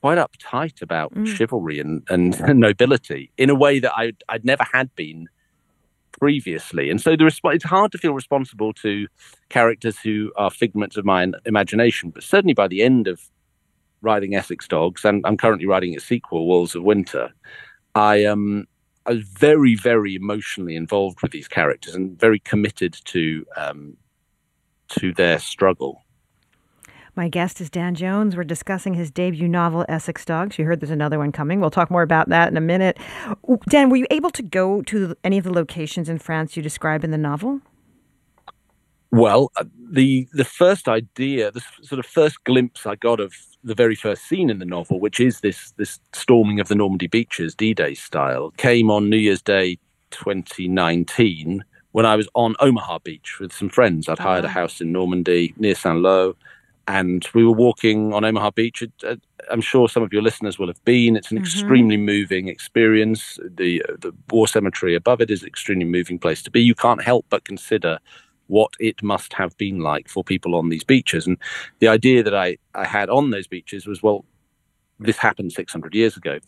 quite 0.00 0.18
uptight 0.18 0.82
about 0.82 1.14
mm. 1.14 1.26
chivalry 1.26 1.78
and, 1.78 2.02
and 2.08 2.40
nobility 2.60 3.30
in 3.36 3.50
a 3.50 3.54
way 3.54 3.78
that 3.78 3.92
I 3.96 4.12
I'd 4.28 4.44
never 4.44 4.64
had 4.72 4.94
been 4.96 5.28
previously, 6.18 6.90
and 6.90 7.00
so 7.00 7.12
the 7.16 7.24
resp- 7.24 7.54
it's 7.54 7.64
hard 7.64 7.92
to 7.92 7.98
feel 7.98 8.14
responsible 8.14 8.72
to 8.74 9.06
characters 9.48 9.98
who 9.98 10.32
are 10.36 10.50
figments 10.50 10.96
of 10.96 11.04
my 11.04 11.26
imagination. 11.44 12.10
But 12.10 12.22
certainly 12.22 12.54
by 12.54 12.68
the 12.68 12.82
end 12.82 13.06
of 13.06 13.20
writing 14.02 14.34
Essex 14.34 14.68
Dogs, 14.68 15.04
and 15.04 15.24
I'm 15.26 15.36
currently 15.36 15.66
writing 15.66 15.96
a 15.96 16.00
sequel, 16.00 16.46
Wolves 16.46 16.74
of 16.74 16.82
Winter. 16.82 17.32
I 17.94 18.24
um 18.24 18.66
I 19.06 19.12
was 19.12 19.22
very, 19.22 19.76
very 19.76 20.16
emotionally 20.16 20.74
involved 20.74 21.22
with 21.22 21.30
these 21.30 21.46
characters 21.46 21.94
and 21.94 22.18
very 22.18 22.40
committed 22.40 22.96
to 23.04 23.46
um, 23.56 23.96
to 24.88 25.12
their 25.12 25.38
struggle. 25.38 26.02
My 27.16 27.28
guest 27.28 27.62
is 27.62 27.70
Dan 27.70 27.94
Jones. 27.94 28.36
We're 28.36 28.44
discussing 28.44 28.92
his 28.92 29.10
debut 29.10 29.48
novel, 29.48 29.86
Essex 29.88 30.22
Dogs. 30.26 30.58
You 30.58 30.66
heard 30.66 30.80
there's 30.80 30.90
another 30.90 31.18
one 31.18 31.32
coming. 31.32 31.60
We'll 31.60 31.70
talk 31.70 31.90
more 31.90 32.02
about 32.02 32.28
that 32.28 32.50
in 32.50 32.58
a 32.58 32.60
minute. 32.60 32.98
Dan, 33.70 33.88
were 33.88 33.96
you 33.96 34.06
able 34.10 34.28
to 34.30 34.42
go 34.42 34.82
to 34.82 35.16
any 35.24 35.38
of 35.38 35.44
the 35.44 35.52
locations 35.52 36.10
in 36.10 36.18
France 36.18 36.58
you 36.58 36.62
describe 36.62 37.04
in 37.04 37.12
the 37.12 37.18
novel? 37.18 37.62
Well, 39.10 39.50
uh, 39.56 39.64
the 39.90 40.28
the 40.34 40.44
first 40.44 40.88
idea, 40.88 41.50
the 41.50 41.62
sort 41.80 42.00
of 42.00 42.04
first 42.04 42.44
glimpse 42.44 42.84
I 42.84 42.96
got 42.96 43.18
of 43.18 43.32
the 43.64 43.74
very 43.74 43.94
first 43.94 44.24
scene 44.24 44.50
in 44.50 44.58
the 44.58 44.66
novel, 44.66 45.00
which 45.00 45.18
is 45.18 45.40
this 45.40 45.70
this 45.78 45.98
storming 46.12 46.60
of 46.60 46.68
the 46.68 46.74
Normandy 46.74 47.06
beaches, 47.06 47.54
D-Day 47.54 47.94
style, 47.94 48.50
came 48.58 48.90
on 48.90 49.08
New 49.08 49.16
Year's 49.16 49.40
Day 49.40 49.78
2019 50.10 51.64
when 51.92 52.04
I 52.04 52.14
was 52.14 52.28
on 52.34 52.56
Omaha 52.60 52.98
Beach 52.98 53.38
with 53.40 53.54
some 53.54 53.70
friends. 53.70 54.06
I'd 54.06 54.18
hired 54.18 54.44
a 54.44 54.48
uh-huh. 54.48 54.60
house 54.60 54.82
in 54.82 54.92
Normandy 54.92 55.54
near 55.56 55.74
Saint 55.74 56.00
Lô, 56.00 56.34
and 56.88 57.26
we 57.34 57.44
were 57.44 57.52
walking 57.52 58.12
on 58.12 58.24
Omaha 58.24 58.50
Beach. 58.50 58.82
I'm 59.50 59.60
sure 59.60 59.88
some 59.88 60.02
of 60.02 60.12
your 60.12 60.22
listeners 60.22 60.58
will 60.58 60.68
have 60.68 60.84
been. 60.84 61.16
It's 61.16 61.30
an 61.30 61.38
mm-hmm. 61.38 61.44
extremely 61.44 61.96
moving 61.96 62.48
experience. 62.48 63.38
The 63.42 63.82
the 63.98 64.12
war 64.30 64.46
cemetery 64.46 64.94
above 64.94 65.20
it 65.20 65.30
is 65.30 65.42
an 65.42 65.48
extremely 65.48 65.84
moving 65.84 66.18
place 66.18 66.42
to 66.42 66.50
be. 66.50 66.60
You 66.62 66.74
can't 66.74 67.02
help 67.02 67.26
but 67.28 67.44
consider 67.44 67.98
what 68.48 68.72
it 68.78 69.02
must 69.02 69.32
have 69.32 69.56
been 69.56 69.80
like 69.80 70.08
for 70.08 70.22
people 70.22 70.54
on 70.54 70.68
these 70.68 70.84
beaches. 70.84 71.26
And 71.26 71.36
the 71.80 71.88
idea 71.88 72.22
that 72.22 72.34
I, 72.34 72.58
I 72.74 72.84
had 72.84 73.10
on 73.10 73.30
those 73.30 73.48
beaches 73.48 73.86
was, 73.86 74.04
well, 74.04 74.24
this 75.00 75.18
happened 75.18 75.52
600 75.52 75.94
years 75.94 76.16
ago. 76.16 76.38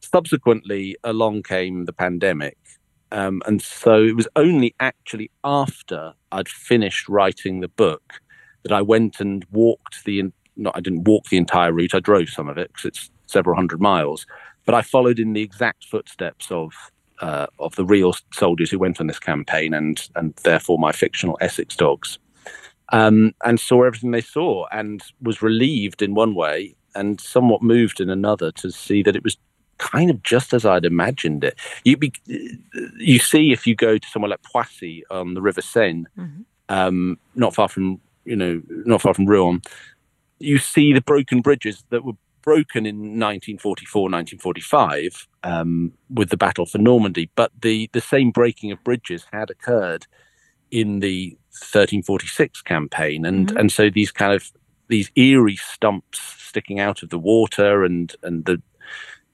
Subsequently, 0.00 0.96
along 1.02 1.42
came 1.42 1.84
the 1.84 1.92
pandemic. 1.92 2.56
Um, 3.10 3.42
and 3.46 3.60
so 3.60 4.04
it 4.04 4.14
was 4.14 4.28
only 4.36 4.74
actually 4.80 5.30
after 5.42 6.12
I'd 6.30 6.48
finished 6.48 7.08
writing 7.08 7.60
the 7.60 7.68
book 7.68 8.20
that 8.68 8.74
I 8.74 8.82
went 8.82 9.20
and 9.20 9.44
walked 9.50 10.04
the, 10.04 10.30
not, 10.56 10.76
I 10.76 10.80
didn't 10.80 11.04
walk 11.04 11.28
the 11.28 11.36
entire 11.36 11.72
route, 11.72 11.94
I 11.94 12.00
drove 12.00 12.28
some 12.28 12.48
of 12.48 12.58
it 12.58 12.68
because 12.68 12.84
it's 12.84 13.10
several 13.26 13.56
hundred 13.56 13.80
miles, 13.80 14.26
but 14.64 14.74
I 14.74 14.82
followed 14.82 15.18
in 15.18 15.32
the 15.32 15.42
exact 15.42 15.84
footsteps 15.86 16.50
of 16.50 16.72
uh, 17.20 17.46
of 17.58 17.74
the 17.74 17.84
real 17.84 18.14
soldiers 18.32 18.70
who 18.70 18.78
went 18.78 19.00
on 19.00 19.08
this 19.08 19.18
campaign, 19.18 19.74
and 19.74 20.08
and 20.14 20.34
therefore 20.44 20.78
my 20.78 20.92
fictional 20.92 21.38
Essex 21.40 21.74
dogs, 21.74 22.18
um, 22.92 23.34
and 23.44 23.58
saw 23.58 23.82
everything 23.82 24.12
they 24.12 24.20
saw, 24.20 24.66
and 24.70 25.02
was 25.20 25.42
relieved 25.42 26.02
in 26.02 26.14
one 26.14 26.34
way, 26.34 26.74
and 26.94 27.20
somewhat 27.20 27.62
moved 27.62 28.00
in 28.00 28.10
another 28.10 28.52
to 28.52 28.70
see 28.70 29.02
that 29.02 29.16
it 29.16 29.24
was 29.24 29.36
kind 29.78 30.10
of 30.10 30.22
just 30.22 30.52
as 30.52 30.64
I'd 30.64 30.84
imagined 30.84 31.44
it. 31.44 31.58
You 31.84 31.96
be, 31.96 32.12
you 32.98 33.18
see 33.18 33.52
if 33.52 33.66
you 33.66 33.74
go 33.74 33.98
to 33.98 34.08
somewhere 34.08 34.30
like 34.30 34.42
Poissy 34.42 35.04
on 35.10 35.34
the 35.34 35.42
River 35.42 35.62
Seine, 35.62 36.04
mm-hmm. 36.16 36.42
um, 36.68 37.18
not 37.34 37.54
far 37.54 37.68
from 37.68 38.00
you 38.28 38.36
know 38.36 38.62
not 38.68 39.02
far 39.02 39.14
from 39.14 39.26
Rouen, 39.26 39.62
you 40.38 40.58
see 40.58 40.92
the 40.92 41.00
broken 41.00 41.40
bridges 41.40 41.84
that 41.90 42.04
were 42.04 42.12
broken 42.42 42.86
in 42.86 42.96
1944, 42.96 44.02
1945 44.02 45.28
um, 45.42 45.92
with 46.08 46.30
the 46.30 46.36
battle 46.36 46.66
for 46.66 46.78
Normandy, 46.78 47.30
but 47.34 47.52
the, 47.60 47.90
the 47.92 48.00
same 48.00 48.30
breaking 48.30 48.72
of 48.72 48.82
bridges 48.84 49.26
had 49.32 49.50
occurred 49.50 50.06
in 50.70 51.00
the 51.00 51.36
1346 51.50 52.62
campaign, 52.62 53.24
and 53.24 53.48
mm-hmm. 53.48 53.56
and 53.56 53.72
so 53.72 53.90
these 53.90 54.12
kind 54.12 54.32
of 54.32 54.50
these 54.88 55.10
eerie 55.16 55.56
stumps 55.56 56.20
sticking 56.20 56.78
out 56.78 57.02
of 57.02 57.10
the 57.10 57.18
water, 57.18 57.84
and 57.84 58.14
and 58.22 58.44
the 58.44 58.62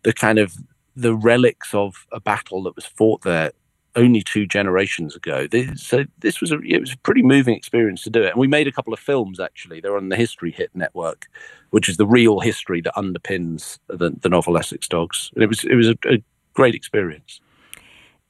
the 0.03 0.13
kind 0.13 0.39
of 0.39 0.55
the 0.97 1.15
relics 1.15 1.75
of 1.75 2.07
a 2.13 2.21
battle 2.21 2.63
that 2.63 2.77
was 2.77 2.87
fought 2.87 3.23
there 3.23 3.53
only 3.97 4.23
two 4.23 4.47
generations 4.47 5.15
ago. 5.15 5.47
This, 5.47 5.83
so 5.83 6.05
this 6.19 6.41
was 6.41 6.53
a 6.53 6.59
it 6.61 6.81
was 6.81 6.93
a 6.93 6.99
pretty 6.99 7.23
moving 7.23 7.55
experience 7.55 8.03
to 8.03 8.11
do 8.11 8.23
it. 8.23 8.31
And 8.31 8.41
we 8.41 8.49
made 8.49 8.67
a 8.67 8.73
couple 8.73 8.93
of 8.93 8.99
films 8.99 9.41
actually. 9.41 9.81
They're 9.81 9.97
on 9.97 10.09
the 10.09 10.17
History 10.17 10.51
Hit 10.51 10.71
network, 10.75 11.27
which 11.71 11.89
is 11.89 11.97
the 11.97 12.07
real 12.07 12.41
history 12.41 12.81
that 12.83 12.95
underpins 12.95 13.79
the, 13.89 14.11
the 14.11 14.29
novel 14.29 14.59
Essex 14.59 14.89
Dogs. 14.89 15.31
And 15.35 15.43
it 15.43 15.49
was 15.49 15.65
it 15.65 15.75
was 15.75 15.89
a, 15.89 15.97
a 16.07 16.23
great 16.55 16.75
experience. 16.75 17.41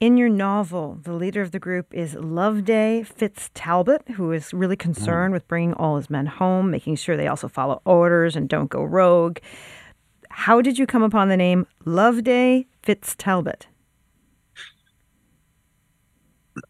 In 0.01 0.17
your 0.17 0.29
novel, 0.29 0.99
the 1.03 1.13
leader 1.13 1.41
of 1.41 1.51
the 1.51 1.59
group 1.59 1.93
is 1.93 2.15
Loveday 2.15 3.03
Fitz 3.03 3.49
Talbot, 3.53 4.03
who 4.15 4.33
is 4.33 4.53
really 4.53 4.75
concerned 4.75 5.31
mm. 5.31 5.35
with 5.35 5.47
bringing 5.47 5.73
all 5.73 5.95
his 5.95 6.09
men 6.09 6.25
home, 6.25 6.69
making 6.69 6.97
sure 6.97 7.15
they 7.15 7.27
also 7.27 7.47
follow 7.47 7.81
orders 7.85 8.35
and 8.35 8.49
don't 8.49 8.69
go 8.69 8.83
rogue. 8.83 9.39
How 10.29 10.61
did 10.61 10.77
you 10.77 10.85
come 10.85 11.01
upon 11.01 11.29
the 11.29 11.37
name 11.37 11.65
Loveday 11.85 12.65
Fitz 12.83 13.15
Talbot? 13.17 13.67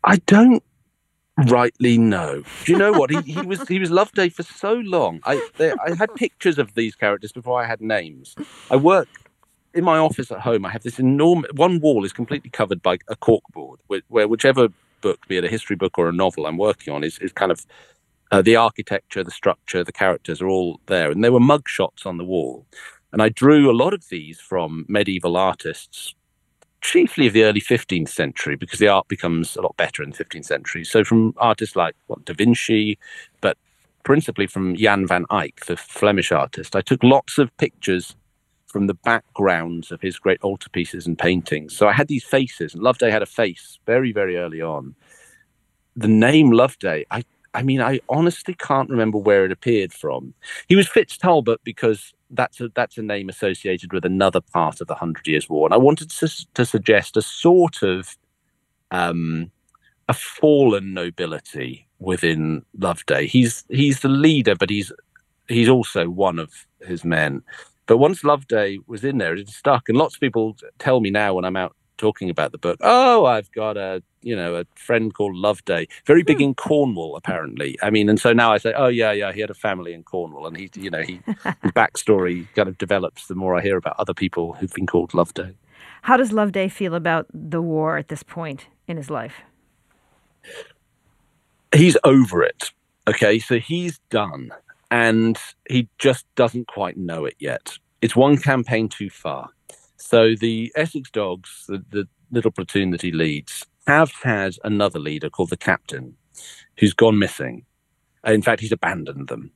I 0.03 0.17
don't 0.25 0.63
rightly 1.47 1.97
know. 1.97 2.43
Do 2.63 2.71
you 2.71 2.77
know 2.77 2.91
what 2.91 3.09
he, 3.09 3.21
he 3.21 3.41
was? 3.41 3.67
He 3.67 3.79
was 3.79 3.91
Loveday 3.91 4.29
for 4.29 4.43
so 4.43 4.73
long. 4.73 5.19
I 5.25 5.47
there, 5.57 5.75
I 5.85 5.95
had 5.95 6.13
pictures 6.15 6.57
of 6.57 6.73
these 6.75 6.95
characters 6.95 7.31
before 7.31 7.61
I 7.61 7.65
had 7.65 7.81
names. 7.81 8.35
I 8.71 8.77
work 8.77 9.07
in 9.73 9.83
my 9.83 9.97
office 9.97 10.31
at 10.31 10.39
home. 10.39 10.65
I 10.65 10.69
have 10.69 10.83
this 10.83 10.99
enormous 10.99 11.51
one 11.53 11.79
wall 11.79 12.05
is 12.05 12.13
completely 12.13 12.49
covered 12.49 12.81
by 12.81 12.97
a 13.09 13.15
corkboard, 13.15 13.77
where, 13.87 14.01
where 14.07 14.27
whichever 14.27 14.69
book, 15.01 15.27
be 15.27 15.37
it 15.37 15.43
a 15.43 15.49
history 15.49 15.75
book 15.75 15.97
or 15.97 16.07
a 16.07 16.13
novel, 16.13 16.45
I'm 16.45 16.57
working 16.57 16.93
on 16.93 17.03
is 17.03 17.19
is 17.19 17.33
kind 17.33 17.51
of 17.51 17.65
uh, 18.31 18.41
the 18.41 18.55
architecture, 18.55 19.23
the 19.23 19.31
structure, 19.31 19.83
the 19.83 19.91
characters 19.91 20.41
are 20.41 20.47
all 20.47 20.79
there, 20.87 21.11
and 21.11 21.23
there 21.23 21.33
were 21.33 21.39
mug 21.39 21.67
shots 21.67 22.05
on 22.05 22.17
the 22.17 22.25
wall. 22.25 22.65
And 23.11 23.21
I 23.21 23.29
drew 23.29 23.71
a 23.71 23.73
lot 23.83 23.93
of 23.93 24.09
these 24.09 24.39
from 24.41 24.85
medieval 24.89 25.37
artists 25.37 26.15
chiefly 26.85 27.27
of 27.27 27.33
the 27.33 27.43
early 27.43 27.61
15th 27.61 28.09
century 28.09 28.55
because 28.55 28.79
the 28.79 28.87
art 28.87 29.07
becomes 29.07 29.55
a 29.55 29.61
lot 29.61 29.75
better 29.77 30.03
in 30.03 30.11
the 30.11 30.23
15th 30.23 30.45
century. 30.45 30.83
So 30.83 31.03
from 31.03 31.33
artists 31.37 31.75
like 31.75 31.95
what, 32.07 32.25
Da 32.25 32.33
Vinci, 32.33 32.97
but 33.41 33.57
principally 34.03 34.47
from 34.47 34.75
Jan 34.75 35.07
van 35.07 35.25
Eyck, 35.29 35.65
the 35.65 35.77
Flemish 35.77 36.31
artist, 36.31 36.75
I 36.75 36.81
took 36.81 37.03
lots 37.03 37.37
of 37.37 37.55
pictures 37.57 38.15
from 38.67 38.87
the 38.87 38.93
backgrounds 38.93 39.91
of 39.91 40.01
his 40.01 40.19
great 40.19 40.41
altarpieces 40.41 41.05
and 41.07 41.17
paintings. 41.17 41.75
So 41.75 41.87
I 41.87 41.93
had 41.93 42.07
these 42.07 42.23
faces, 42.23 42.73
and 42.73 42.83
Loveday 42.83 43.09
had 43.09 43.21
a 43.21 43.25
face 43.25 43.79
very, 43.85 44.11
very 44.11 44.37
early 44.37 44.61
on. 44.61 44.95
The 45.95 46.09
name 46.09 46.51
Loveday, 46.51 47.05
I 47.09 47.23
I 47.55 47.63
mean, 47.63 47.81
I 47.81 48.01
honestly 48.09 48.53
can't 48.53 48.89
remember 48.89 49.17
where 49.17 49.45
it 49.45 49.51
appeared 49.51 49.93
from. 49.93 50.33
He 50.67 50.75
was 50.75 50.89
Fitz 50.89 51.17
Talbot 51.17 51.61
because 51.63 52.13
that's 52.31 52.59
a 52.61 52.69
that's 52.75 52.97
a 52.97 53.01
name 53.01 53.29
associated 53.29 53.93
with 53.93 54.05
another 54.05 54.41
part 54.41 54.81
of 54.81 54.87
the 54.87 54.95
Hundred 54.95 55.27
Years' 55.27 55.49
War, 55.49 55.67
and 55.67 55.73
I 55.73 55.77
wanted 55.77 56.09
to, 56.09 56.45
to 56.53 56.65
suggest 56.65 57.17
a 57.17 57.21
sort 57.21 57.83
of 57.83 58.17
um, 58.91 59.51
a 60.09 60.13
fallen 60.13 60.93
nobility 60.93 61.87
within 61.99 62.63
Loveday. 62.77 63.27
He's 63.27 63.63
he's 63.69 64.01
the 64.01 64.09
leader, 64.09 64.55
but 64.55 64.69
he's 64.69 64.91
he's 65.47 65.69
also 65.69 66.09
one 66.09 66.39
of 66.39 66.51
his 66.81 67.03
men. 67.03 67.41
But 67.87 67.97
once 67.97 68.23
Loveday 68.23 68.79
was 68.87 69.03
in 69.03 69.19
there, 69.19 69.35
it 69.35 69.47
stuck, 69.49 69.89
and 69.89 69.97
lots 69.97 70.15
of 70.15 70.21
people 70.21 70.57
tell 70.79 70.99
me 70.99 71.11
now 71.11 71.35
when 71.35 71.45
I'm 71.45 71.55
out 71.55 71.75
talking 71.97 72.29
about 72.29 72.51
the 72.51 72.57
book. 72.57 72.77
Oh, 72.81 73.25
I've 73.25 73.51
got 73.51 73.77
a 73.77 74.03
you 74.21 74.35
know 74.35 74.55
a 74.55 74.65
friend 74.75 75.13
called 75.13 75.35
Loveday, 75.35 75.87
very 76.05 76.23
big 76.23 76.37
hmm. 76.37 76.43
in 76.43 76.55
Cornwall 76.55 77.15
apparently. 77.15 77.77
I 77.81 77.89
mean, 77.89 78.09
and 78.09 78.19
so 78.19 78.33
now 78.33 78.51
I 78.51 78.57
say, 78.57 78.73
oh 78.75 78.87
yeah, 78.87 79.11
yeah, 79.11 79.31
he 79.31 79.41
had 79.41 79.49
a 79.49 79.55
family 79.55 79.93
in 79.93 80.03
Cornwall, 80.03 80.47
and 80.47 80.57
he 80.57 80.69
you 80.75 80.89
know 80.89 81.01
he 81.01 81.19
his 81.25 81.35
backstory 81.73 82.47
kind 82.55 82.69
of 82.69 82.77
develops 82.77 83.27
the 83.27 83.35
more 83.35 83.55
I 83.55 83.61
hear 83.61 83.77
about 83.77 83.95
other 83.99 84.13
people 84.13 84.53
who've 84.53 84.73
been 84.73 84.87
called 84.87 85.13
Loveday. 85.13 85.53
How 86.03 86.17
does 86.17 86.31
Loveday 86.31 86.69
feel 86.69 86.93
about 86.93 87.27
the 87.33 87.61
war 87.61 87.97
at 87.97 88.09
this 88.09 88.23
point 88.23 88.67
in 88.87 88.97
his 88.97 89.09
life? 89.09 89.41
He's 91.73 91.97
over 92.03 92.43
it. 92.43 92.71
Okay, 93.07 93.39
so 93.39 93.59
he's 93.59 93.99
done, 94.09 94.51
and 94.91 95.37
he 95.69 95.87
just 95.97 96.25
doesn't 96.35 96.67
quite 96.67 96.97
know 96.97 97.25
it 97.25 97.35
yet. 97.39 97.77
It's 98.01 98.15
one 98.15 98.37
campaign 98.37 98.87
too 98.87 99.09
far 99.09 99.49
so 99.97 100.35
the 100.35 100.71
Essex 100.75 101.09
Dogs, 101.11 101.65
the, 101.67 101.83
the 101.89 102.07
little 102.31 102.51
platoon 102.51 102.91
that 102.91 103.01
he 103.01 103.11
leads, 103.11 103.65
have 103.87 104.11
had 104.23 104.55
another 104.63 104.99
leader 104.99 105.29
called 105.29 105.49
the 105.49 105.57
captain 105.57 106.15
who's 106.77 106.93
gone 106.93 107.19
missing. 107.19 107.65
In 108.25 108.41
fact, 108.41 108.61
he's 108.61 108.71
abandoned 108.71 109.27
them. 109.27 109.51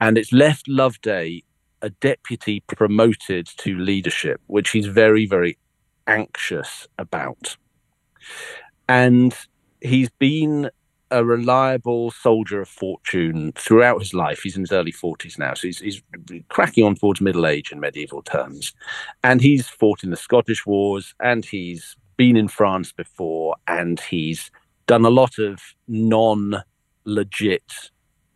And 0.00 0.18
it's 0.18 0.32
left 0.32 0.66
Loveday 0.68 1.42
a 1.82 1.90
deputy 1.90 2.60
promoted 2.60 3.46
to 3.58 3.78
leadership, 3.78 4.40
which 4.46 4.70
he's 4.70 4.86
very, 4.86 5.26
very 5.26 5.58
anxious 6.06 6.86
about. 6.98 7.56
And 8.88 9.34
he's 9.80 10.10
been 10.10 10.70
a 11.10 11.24
reliable 11.24 12.10
soldier 12.10 12.60
of 12.60 12.68
fortune 12.68 13.52
throughout 13.52 13.98
his 13.98 14.14
life. 14.14 14.40
He's 14.42 14.56
in 14.56 14.62
his 14.62 14.72
early 14.72 14.92
40s 14.92 15.38
now, 15.38 15.54
so 15.54 15.66
he's, 15.68 15.78
he's 15.78 16.02
cracking 16.48 16.84
on 16.84 16.94
towards 16.94 17.20
middle 17.20 17.46
age 17.46 17.72
in 17.72 17.80
medieval 17.80 18.22
terms. 18.22 18.72
And 19.24 19.40
he's 19.40 19.68
fought 19.68 20.04
in 20.04 20.10
the 20.10 20.16
Scottish 20.16 20.66
Wars, 20.66 21.14
and 21.20 21.44
he's 21.44 21.96
been 22.16 22.36
in 22.36 22.48
France 22.48 22.92
before, 22.92 23.56
and 23.66 24.00
he's 24.00 24.50
done 24.86 25.04
a 25.04 25.10
lot 25.10 25.38
of 25.38 25.60
non 25.88 26.62
legit 27.04 27.72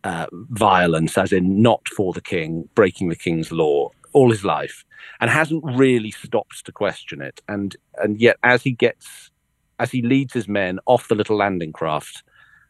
uh, 0.03 0.27
violence, 0.31 1.17
as 1.17 1.31
in 1.31 1.61
not 1.61 1.87
for 1.89 2.13
the 2.13 2.21
king, 2.21 2.67
breaking 2.75 3.09
the 3.09 3.15
king's 3.15 3.51
law, 3.51 3.89
all 4.13 4.31
his 4.31 4.45
life 4.45 4.85
and 5.19 5.29
hasn't 5.29 5.63
really 5.63 6.11
stopped 6.11 6.65
to 6.65 6.71
question 6.71 7.21
it. 7.21 7.41
And 7.47 7.75
and 7.97 8.19
yet, 8.19 8.37
as 8.43 8.63
he 8.63 8.71
gets, 8.71 9.31
as 9.79 9.91
he 9.91 10.01
leads 10.01 10.33
his 10.33 10.47
men 10.47 10.79
off 10.85 11.07
the 11.07 11.15
little 11.15 11.37
landing 11.37 11.73
craft, 11.73 12.23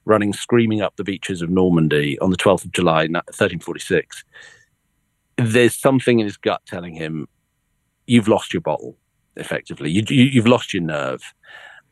running 0.05 0.33
screaming 0.33 0.81
up 0.81 0.95
the 0.95 1.03
beaches 1.03 1.41
of 1.41 1.49
Normandy 1.49 2.17
on 2.19 2.29
the 2.29 2.37
12th 2.37 2.65
of 2.65 2.71
July, 2.71 3.03
1346, 3.03 4.23
there's 5.37 5.75
something 5.75 6.19
in 6.19 6.25
his 6.25 6.37
gut 6.37 6.61
telling 6.65 6.93
him, 6.93 7.27
"You've 8.07 8.27
lost 8.27 8.53
your 8.53 8.61
bottle." 8.61 8.97
Effectively, 9.37 9.91
you, 9.91 10.03
you 10.07 10.41
have 10.41 10.47
lost 10.47 10.73
your 10.73 10.83
nerve, 10.83 11.21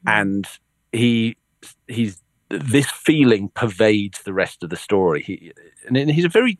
hmm. 0.04 0.10
and 0.10 0.48
he 0.92 1.36
he's 1.88 2.22
this 2.50 2.90
feeling 2.90 3.50
pervades 3.50 4.22
the 4.24 4.34
rest 4.34 4.64
of 4.64 4.70
the 4.70 4.78
story. 4.78 5.22
He 5.22 5.52
and 5.88 6.10
he's 6.10 6.26
a 6.26 6.30
very 6.30 6.58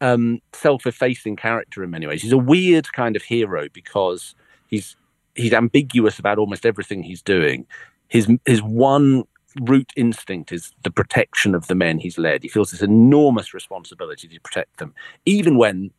um, 0.00 0.40
self-effacing 0.52 1.36
character 1.36 1.82
in 1.82 1.90
many 1.90 2.06
ways. 2.06 2.22
He's 2.22 2.32
a 2.32 2.38
weird 2.38 2.92
kind 2.92 3.16
of 3.16 3.22
hero 3.22 3.68
because 3.72 4.34
he's 4.68 4.96
he's 5.34 5.52
ambiguous 5.52 6.18
about 6.18 6.38
almost 6.38 6.66
everything 6.66 7.02
he's 7.02 7.22
doing. 7.22 7.66
His 8.08 8.28
his 8.46 8.62
one 8.62 9.24
root 9.62 9.92
instinct 9.96 10.52
is 10.52 10.72
the 10.84 10.90
protection 10.90 11.54
of 11.54 11.66
the 11.66 11.74
men 11.74 11.98
he's 11.98 12.18
led. 12.18 12.42
He 12.42 12.48
feels 12.48 12.70
this 12.70 12.82
enormous 12.82 13.54
responsibility 13.54 14.28
to 14.28 14.40
protect 14.40 14.78
them, 14.78 14.94
even 15.26 15.56
when 15.56 15.90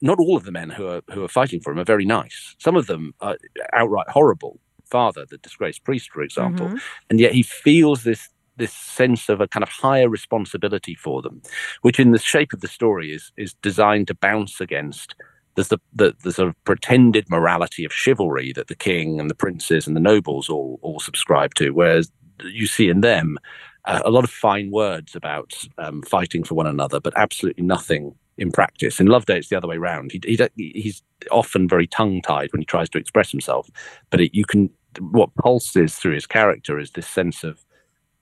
not 0.00 0.18
all 0.18 0.36
of 0.36 0.44
the 0.44 0.52
men 0.52 0.70
who 0.70 0.86
are 0.86 1.02
who 1.12 1.24
are 1.24 1.28
fighting 1.28 1.60
for 1.60 1.72
him 1.72 1.78
are 1.78 1.84
very 1.84 2.04
nice. 2.04 2.54
Some 2.58 2.76
of 2.76 2.86
them 2.86 3.14
are 3.20 3.36
outright 3.72 4.08
horrible. 4.08 4.60
Father, 4.90 5.24
the 5.28 5.38
disgraced 5.38 5.82
priest, 5.82 6.10
for 6.10 6.22
example, 6.22 6.66
mm-hmm. 6.66 6.76
and 7.10 7.18
yet 7.18 7.32
he 7.32 7.42
feels 7.42 8.04
this 8.04 8.28
this 8.56 8.72
sense 8.72 9.28
of 9.28 9.40
a 9.40 9.48
kind 9.48 9.62
of 9.64 9.68
higher 9.68 10.08
responsibility 10.08 10.94
for 10.94 11.22
them, 11.22 11.42
which 11.82 11.98
in 11.98 12.12
the 12.12 12.18
shape 12.18 12.52
of 12.52 12.60
the 12.60 12.68
story 12.68 13.12
is 13.12 13.32
is 13.36 13.54
designed 13.54 14.08
to 14.08 14.14
bounce 14.14 14.60
against 14.60 15.14
there's 15.54 15.68
the, 15.68 15.78
the, 15.94 16.14
the 16.22 16.32
sort 16.32 16.48
of 16.48 16.64
pretended 16.64 17.30
morality 17.30 17.84
of 17.84 17.92
chivalry 17.92 18.52
that 18.52 18.66
the 18.66 18.74
king 18.74 19.20
and 19.20 19.30
the 19.30 19.34
princes 19.34 19.86
and 19.86 19.96
the 19.96 20.00
nobles 20.00 20.48
all 20.48 20.78
all 20.82 21.00
subscribe 21.00 21.54
to, 21.54 21.70
whereas 21.70 22.10
you 22.42 22.66
see 22.66 22.88
in 22.88 23.00
them 23.00 23.38
uh, 23.84 24.02
a 24.04 24.10
lot 24.10 24.24
of 24.24 24.30
fine 24.30 24.70
words 24.70 25.14
about 25.14 25.52
um, 25.78 26.02
fighting 26.02 26.44
for 26.44 26.54
one 26.54 26.66
another, 26.66 27.00
but 27.00 27.12
absolutely 27.16 27.64
nothing 27.64 28.14
in 28.38 28.50
practice. 28.50 28.98
In 28.98 29.06
Loveday, 29.06 29.38
it's 29.38 29.48
the 29.48 29.56
other 29.56 29.68
way 29.68 29.76
around. 29.76 30.12
He, 30.12 30.20
he, 30.24 30.72
he's 30.74 31.02
often 31.30 31.68
very 31.68 31.86
tongue 31.86 32.22
tied 32.22 32.52
when 32.52 32.60
he 32.60 32.66
tries 32.66 32.88
to 32.90 32.98
express 32.98 33.30
himself, 33.30 33.68
but 34.10 34.20
it, 34.20 34.34
you 34.34 34.44
can 34.44 34.70
what 35.00 35.34
pulses 35.34 35.96
through 35.96 36.14
his 36.14 36.26
character 36.26 36.78
is 36.78 36.92
this 36.92 37.08
sense 37.08 37.42
of 37.42 37.64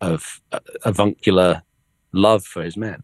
of 0.01 0.41
uh, 0.53 0.59
avuncular 0.85 1.63
love 2.13 2.45
for 2.45 2.63
his 2.63 2.77
men. 2.77 3.03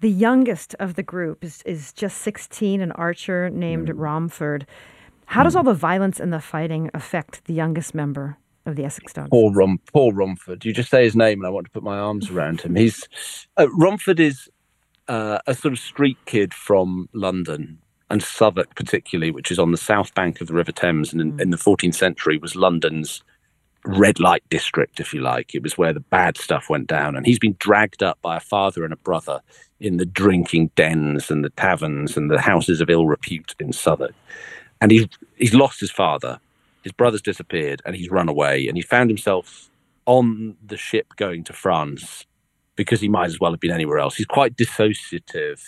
The 0.00 0.10
youngest 0.10 0.74
of 0.80 0.94
the 0.94 1.02
group 1.02 1.44
is, 1.44 1.62
is 1.62 1.92
just 1.92 2.18
16, 2.18 2.80
an 2.80 2.92
archer 2.92 3.50
named 3.50 3.88
mm. 3.88 3.94
Romford. 3.96 4.66
How 5.26 5.42
mm. 5.42 5.44
does 5.44 5.56
all 5.56 5.62
the 5.62 5.74
violence 5.74 6.18
and 6.18 6.32
the 6.32 6.40
fighting 6.40 6.90
affect 6.94 7.44
the 7.44 7.54
youngest 7.54 7.94
member 7.94 8.38
of 8.68 8.76
the 8.76 8.84
Essex 8.84 9.12
Dogs? 9.12 9.28
Poor, 9.30 9.52
Rom, 9.52 9.80
poor 9.92 10.12
Romford. 10.12 10.64
You 10.64 10.72
just 10.72 10.90
say 10.90 11.04
his 11.04 11.16
name 11.16 11.40
and 11.40 11.46
I 11.46 11.50
want 11.50 11.66
to 11.66 11.70
put 11.70 11.82
my 11.82 11.98
arms 11.98 12.30
around 12.30 12.60
him. 12.60 12.76
He's 12.76 13.08
uh, 13.56 13.68
Romford 13.70 14.20
is 14.20 14.48
uh, 15.08 15.38
a 15.46 15.54
sort 15.54 15.72
of 15.72 15.78
street 15.78 16.18
kid 16.26 16.54
from 16.54 17.08
London 17.12 17.78
and 18.10 18.22
Southwark, 18.22 18.74
particularly, 18.74 19.30
which 19.30 19.50
is 19.50 19.58
on 19.58 19.70
the 19.70 19.76
south 19.76 20.14
bank 20.14 20.40
of 20.40 20.46
the 20.46 20.54
River 20.54 20.72
Thames, 20.72 21.12
and 21.12 21.20
in, 21.20 21.32
mm. 21.32 21.40
in 21.40 21.50
the 21.50 21.56
14th 21.56 21.94
century 21.94 22.38
was 22.38 22.56
London's 22.56 23.22
red 23.84 24.18
light 24.18 24.42
district, 24.50 25.00
if 25.00 25.14
you 25.14 25.20
like. 25.20 25.54
It 25.54 25.62
was 25.62 25.78
where 25.78 25.92
the 25.92 26.00
bad 26.00 26.36
stuff 26.36 26.68
went 26.68 26.86
down. 26.86 27.16
And 27.16 27.26
he's 27.26 27.38
been 27.38 27.56
dragged 27.58 28.02
up 28.02 28.18
by 28.22 28.36
a 28.36 28.40
father 28.40 28.84
and 28.84 28.92
a 28.92 28.96
brother 28.96 29.40
in 29.80 29.96
the 29.96 30.06
drinking 30.06 30.70
dens 30.74 31.30
and 31.30 31.44
the 31.44 31.50
taverns 31.50 32.16
and 32.16 32.30
the 32.30 32.40
houses 32.40 32.80
of 32.80 32.90
ill 32.90 33.06
repute 33.06 33.54
in 33.60 33.72
Southwark. 33.72 34.14
And 34.80 34.90
he's, 34.90 35.06
he's 35.36 35.54
lost 35.54 35.80
his 35.80 35.90
father. 35.90 36.40
His 36.88 36.92
brother's 36.94 37.20
disappeared 37.20 37.82
and 37.84 37.94
he's 37.94 38.10
run 38.10 38.30
away. 38.30 38.66
And 38.66 38.78
he 38.78 38.82
found 38.82 39.10
himself 39.10 39.68
on 40.06 40.56
the 40.64 40.78
ship 40.78 41.08
going 41.16 41.44
to 41.44 41.52
France 41.52 42.24
because 42.76 42.98
he 42.98 43.10
might 43.10 43.26
as 43.26 43.38
well 43.38 43.50
have 43.50 43.60
been 43.60 43.70
anywhere 43.70 43.98
else. 43.98 44.16
He's 44.16 44.24
quite 44.24 44.56
dissociative. 44.56 45.60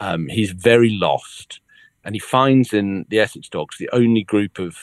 Um, 0.00 0.28
he's 0.28 0.52
very 0.52 0.88
lost. 0.90 1.60
And 2.04 2.14
he 2.14 2.18
finds 2.18 2.72
in 2.72 3.04
the 3.10 3.18
Essex 3.18 3.50
Dogs 3.50 3.76
the 3.76 3.90
only 3.92 4.22
group 4.22 4.58
of 4.58 4.78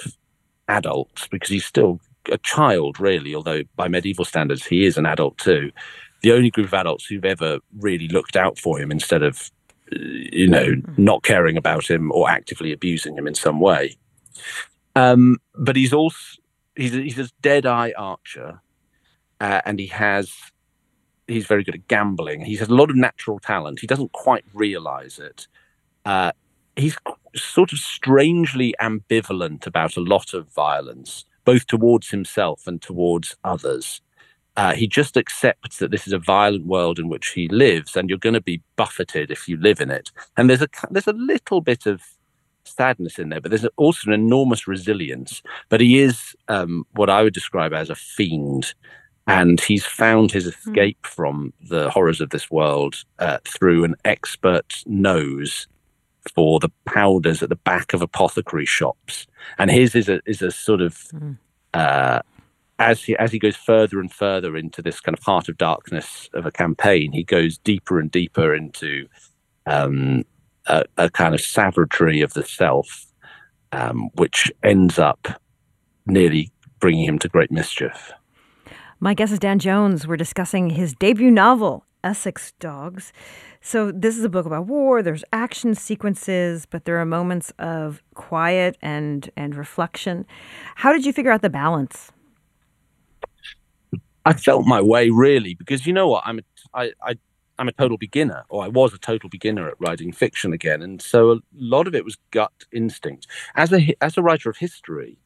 adults 0.67 1.27
because 1.27 1.49
he's 1.49 1.65
still 1.65 1.99
a 2.31 2.37
child, 2.37 2.99
really, 2.99 3.33
although 3.33 3.63
by 3.75 3.87
medieval 3.87 4.25
standards 4.25 4.63
he 4.63 4.85
is 4.85 4.95
an 4.95 5.07
adult 5.07 5.39
too. 5.39 5.71
The 6.21 6.33
only 6.33 6.51
group 6.51 6.67
of 6.67 6.73
adults 6.75 7.05
who've 7.05 7.25
ever 7.25 7.57
really 7.79 8.09
looked 8.09 8.35
out 8.35 8.59
for 8.59 8.79
him 8.79 8.91
instead 8.91 9.23
of, 9.23 9.49
uh, 9.91 9.97
you 9.99 10.47
know, 10.47 10.75
not 10.97 11.23
caring 11.23 11.57
about 11.57 11.89
him 11.89 12.11
or 12.11 12.29
actively 12.29 12.71
abusing 12.71 13.17
him 13.17 13.25
in 13.25 13.33
some 13.33 13.59
way. 13.59 13.97
Um, 14.95 15.37
but 15.55 15.75
he's 15.75 15.93
also 15.93 16.17
he's 16.75 16.95
a, 16.95 17.01
he's 17.01 17.19
a 17.19 17.29
dead 17.41 17.65
eye 17.65 17.93
archer, 17.97 18.61
uh, 19.39 19.61
and 19.65 19.79
he 19.79 19.87
has 19.87 20.31
he's 21.27 21.47
very 21.47 21.63
good 21.63 21.75
at 21.75 21.87
gambling. 21.87 22.45
He 22.45 22.55
has 22.57 22.69
a 22.69 22.75
lot 22.75 22.89
of 22.89 22.95
natural 22.95 23.39
talent. 23.39 23.79
He 23.79 23.87
doesn't 23.87 24.11
quite 24.11 24.45
realize 24.53 25.19
it. 25.19 25.47
Uh, 26.05 26.31
he's 26.75 26.97
sort 27.35 27.71
of 27.73 27.79
strangely 27.79 28.75
ambivalent 28.81 29.65
about 29.65 29.95
a 29.95 30.01
lot 30.01 30.33
of 30.33 30.47
violence 30.53 31.25
both 31.45 31.67
towards 31.67 32.09
himself 32.09 32.67
and 32.67 32.81
towards 32.81 33.35
others. 33.43 34.01
Uh, 34.55 34.73
he 34.73 34.87
just 34.87 35.17
accepts 35.17 35.77
that 35.77 35.91
this 35.91 36.05
is 36.05 36.13
a 36.13 36.19
violent 36.19 36.65
world 36.65 36.99
in 36.99 37.09
which 37.09 37.29
he 37.29 37.47
lives, 37.47 37.95
and 37.95 38.07
you're 38.07 38.19
going 38.19 38.35
to 38.35 38.41
be 38.41 38.61
buffeted 38.75 39.31
if 39.31 39.47
you 39.49 39.57
live 39.57 39.81
in 39.81 39.89
it. 39.89 40.11
And 40.37 40.49
there's 40.49 40.61
a 40.61 40.67
there's 40.91 41.07
a 41.07 41.13
little 41.13 41.59
bit 41.59 41.85
of 41.87 42.01
sadness 42.65 43.19
in 43.19 43.29
there, 43.29 43.41
but 43.41 43.51
there's 43.51 43.65
also 43.77 44.09
an 44.09 44.13
enormous 44.13 44.67
resilience. 44.67 45.41
But 45.69 45.81
he 45.81 45.99
is 45.99 46.35
um, 46.47 46.85
what 46.93 47.09
I 47.09 47.23
would 47.23 47.33
describe 47.33 47.73
as 47.73 47.89
a 47.89 47.95
fiend, 47.95 48.73
and 49.27 49.59
he's 49.61 49.85
found 49.85 50.31
his 50.31 50.43
hmm. 50.45 50.49
escape 50.49 51.01
mm. 51.03 51.07
from 51.07 51.53
the 51.69 51.89
horrors 51.89 52.21
of 52.21 52.29
this 52.31 52.51
world 52.51 53.03
uh, 53.19 53.37
through 53.45 53.83
an 53.83 53.95
expert 54.05 54.83
nose 54.85 55.67
for 56.33 56.59
the 56.59 56.69
powders 56.85 57.43
at 57.43 57.49
the 57.49 57.55
back 57.55 57.93
of 57.93 58.01
apothecary 58.01 58.65
shops, 58.65 59.27
and 59.57 59.69
his 59.69 59.95
is 59.95 60.09
a 60.09 60.21
is 60.25 60.41
a 60.41 60.51
sort 60.51 60.81
of 60.81 60.95
mm. 61.13 61.37
uh, 61.73 62.21
as 62.79 63.03
he 63.03 63.15
as 63.17 63.31
he 63.31 63.39
goes 63.39 63.55
further 63.55 63.99
and 63.99 64.11
further 64.11 64.57
into 64.57 64.81
this 64.81 64.99
kind 64.99 65.17
of 65.17 65.23
heart 65.23 65.49
of 65.49 65.57
darkness 65.57 66.29
of 66.33 66.45
a 66.45 66.51
campaign, 66.51 67.11
he 67.11 67.23
goes 67.23 67.57
deeper 67.57 67.99
and 67.99 68.11
deeper 68.11 68.53
into 68.53 69.07
um, 69.65 70.23
a, 70.67 70.83
a, 70.97 71.09
kind 71.09 71.33
of 71.33 71.41
savagery 71.41 72.21
of 72.21 72.33
the 72.33 72.43
self, 72.43 73.05
um, 73.71 74.09
which 74.15 74.51
ends 74.63 74.99
up 74.99 75.41
nearly 76.05 76.51
bringing 76.79 77.05
him 77.05 77.19
to 77.19 77.29
great 77.29 77.51
mischief. 77.51 78.11
My 78.99 79.13
guest 79.13 79.33
is 79.33 79.39
Dan 79.39 79.59
Jones. 79.59 80.07
We're 80.07 80.17
discussing 80.17 80.71
his 80.71 80.93
debut 80.93 81.31
novel, 81.31 81.85
Essex 82.03 82.53
Dogs. 82.59 83.11
So, 83.61 83.91
this 83.91 84.17
is 84.17 84.25
a 84.25 84.29
book 84.29 84.45
about 84.45 84.67
war. 84.67 85.01
There's 85.01 85.23
action 85.31 85.75
sequences, 85.75 86.65
but 86.65 86.85
there 86.85 86.97
are 86.99 87.05
moments 87.05 87.51
of 87.59 88.01
quiet 88.13 88.77
and, 88.81 89.29
and 89.37 89.55
reflection. 89.55 90.25
How 90.75 90.91
did 90.91 91.05
you 91.05 91.13
figure 91.13 91.31
out 91.31 91.41
the 91.41 91.49
balance? 91.49 92.11
I 94.25 94.33
felt 94.33 94.65
my 94.65 94.81
way 94.81 95.09
really 95.09 95.55
because 95.55 95.85
you 95.85 95.93
know 95.93 96.07
what 96.07 96.23
I'm 96.25 96.39
a, 96.39 96.43
I, 96.73 96.91
I 97.01 97.15
I'm 97.59 97.67
a 97.67 97.73
total 97.73 97.97
beginner 97.97 98.45
or 98.49 98.63
I 98.63 98.67
was 98.67 98.93
a 98.93 98.97
total 98.97 99.29
beginner 99.29 99.67
at 99.67 99.79
writing 99.79 100.11
fiction 100.11 100.53
again 100.53 100.81
and 100.81 101.01
so 101.01 101.31
a 101.31 101.39
lot 101.55 101.87
of 101.87 101.95
it 101.95 102.05
was 102.05 102.17
gut 102.31 102.53
instinct 102.71 103.27
as 103.55 103.71
a 103.71 103.95
as 104.01 104.17
a 104.17 104.21
writer 104.21 104.49
of 104.49 104.57
history 104.57 105.17